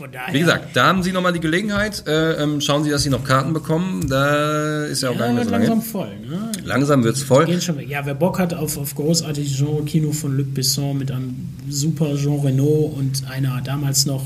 Von 0.00 0.10
daher. 0.12 0.32
Wie 0.32 0.40
gesagt, 0.40 0.74
da 0.74 0.86
haben 0.86 1.02
Sie 1.02 1.12
nochmal 1.12 1.34
die 1.34 1.40
Gelegenheit. 1.40 2.04
Äh, 2.06 2.42
ähm, 2.42 2.62
schauen 2.62 2.84
Sie, 2.84 2.90
dass 2.90 3.02
Sie 3.02 3.10
noch 3.10 3.22
Karten 3.22 3.52
bekommen. 3.52 4.08
Da 4.08 4.84
ist 4.86 5.02
ja 5.02 5.10
auch 5.10 5.18
gar 5.18 5.26
ja, 5.28 5.34
nicht 5.34 5.50
mehr 5.50 5.60
wird 5.60 5.68
so 5.68 5.68
lange. 5.68 5.68
langsam 5.68 5.82
voll. 5.82 6.18
Ne? 6.26 6.52
Langsam 6.64 7.04
wird's 7.04 7.22
voll. 7.22 7.44
Gehen 7.44 7.60
schon 7.60 7.76
weg. 7.76 7.86
Ja, 7.86 8.06
wer 8.06 8.14
Bock 8.14 8.38
hat 8.38 8.54
auf, 8.54 8.78
auf 8.78 8.94
großartiges 8.94 9.58
Genre-Kino 9.58 10.12
von 10.12 10.34
Luc 10.38 10.54
Besson 10.54 10.96
mit 10.96 11.10
einem 11.10 11.36
super 11.68 12.16
Jean 12.16 12.40
Reno 12.40 12.64
und 12.96 13.28
einer 13.30 13.60
damals 13.62 14.06
noch 14.06 14.24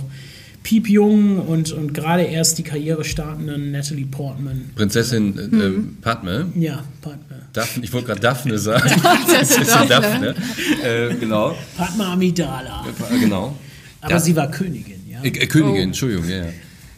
piepjungen 0.62 1.40
und, 1.40 1.72
und 1.72 1.92
gerade 1.92 2.22
erst 2.22 2.56
die 2.58 2.62
Karriere 2.62 3.04
startenden 3.04 3.72
Natalie 3.72 4.06
Portman. 4.06 4.70
Prinzessin 4.76 5.36
äh, 5.38 5.42
äh, 5.56 5.72
Padme. 6.00 6.46
Ja, 6.54 6.84
Padme. 7.02 7.18
Daphne, 7.52 7.84
ich 7.84 7.92
wollte 7.92 8.06
gerade 8.06 8.20
Daphne 8.20 8.58
sagen. 8.58 8.88
Prinzessin 9.26 9.88
Daphne. 9.88 10.34
Äh, 10.82 11.14
genau. 11.16 11.56
Padme 11.76 12.06
Amidala. 12.06 12.86
Äh, 13.12 13.18
genau. 13.18 13.56
Aber 14.00 14.12
Ja. 14.12 14.20
sie 14.20 14.36
war 14.36 14.50
Königin, 14.50 14.93
ja. 15.24 15.30
Äh, 15.30 15.44
äh, 15.44 15.46
Königin, 15.46 15.82
Entschuldigung, 15.82 16.28
ja, 16.28 16.36
ja. 16.36 16.52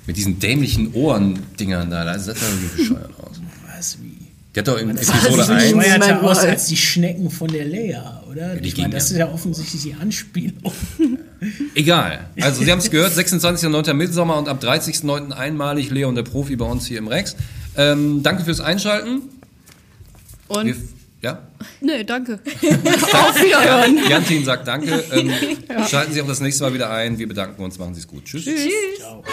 Mit 0.07 0.17
diesen 0.17 0.39
dämlichen 0.39 0.93
Ohrendingern 0.95 1.91
da, 1.91 2.05
das 2.05 2.27
sah 2.27 2.33
irgendwie 2.33 2.77
bescheuert 2.77 3.11
aus. 3.21 3.41
Was, 3.67 3.99
wie? 4.03 4.17
Die 4.55 4.61
hat 4.61 4.69
doch 4.69 4.79
in 4.79 4.89
Episode 4.91 5.45
sieht 5.45 5.51
1. 5.51 5.73
bescheuerter 5.75 6.23
aus 6.23 6.39
als 6.39 6.67
die 6.69 6.77
Schnecken 6.77 7.31
von 7.31 7.49
der 7.49 7.67
Leia, 7.67 8.23
oder? 8.31 8.57
Die 8.57 8.69
ich 8.69 8.77
meine, 8.79 8.95
das 8.95 9.11
ja. 9.11 9.17
ist 9.17 9.19
ja 9.19 9.33
offensichtlich 9.33 9.83
die 9.83 9.95
Anspielung. 9.95 10.73
Egal. 11.75 12.31
Also, 12.41 12.65
Sie 12.65 12.73
haben 12.73 12.79
es 12.79 12.91
gehört, 12.91 13.13
26.09. 13.13 13.93
Midsommer 13.93 14.39
und 14.39 14.49
ab 14.49 14.63
30.09. 14.63 15.33
einmalig 15.33 15.91
Leon 15.91 16.15
der 16.15 16.23
Profi 16.23 16.57
bei 16.57 16.65
uns 16.65 16.87
hier 16.87 16.99
im 16.99 17.09
Rex. 17.09 17.37
Ähm, 17.77 18.23
danke 18.23 18.45
fürs 18.45 18.61
Einschalten. 18.61 19.23
Und, 20.49 20.67
Wir, 20.67 20.77
ja? 21.27 21.39
nee, 21.81 22.05
danke. 22.05 22.35
Auf 23.13 23.43
Wiederhören. 23.43 23.99
Jantin 24.09 24.45
sagt 24.45 24.69
Danke. 24.69 25.03
Ähm, 25.13 25.33
Schalten 25.89 26.13
Sie 26.13 26.23
auch 26.23 26.27
das 26.27 26.41
nächste 26.41 26.65
Mal 26.65 26.75
wieder 26.75 26.91
ein. 26.91 27.19
Wir 27.19 27.29
bedanken 27.29 27.63
uns. 27.63 27.79
Machen 27.79 27.95
Sie 27.95 28.01
es 28.01 28.07
gut. 28.07 28.25
Tschüss. 28.25 28.45
Tschüss. 28.45 28.71
Ciao. 28.99 29.25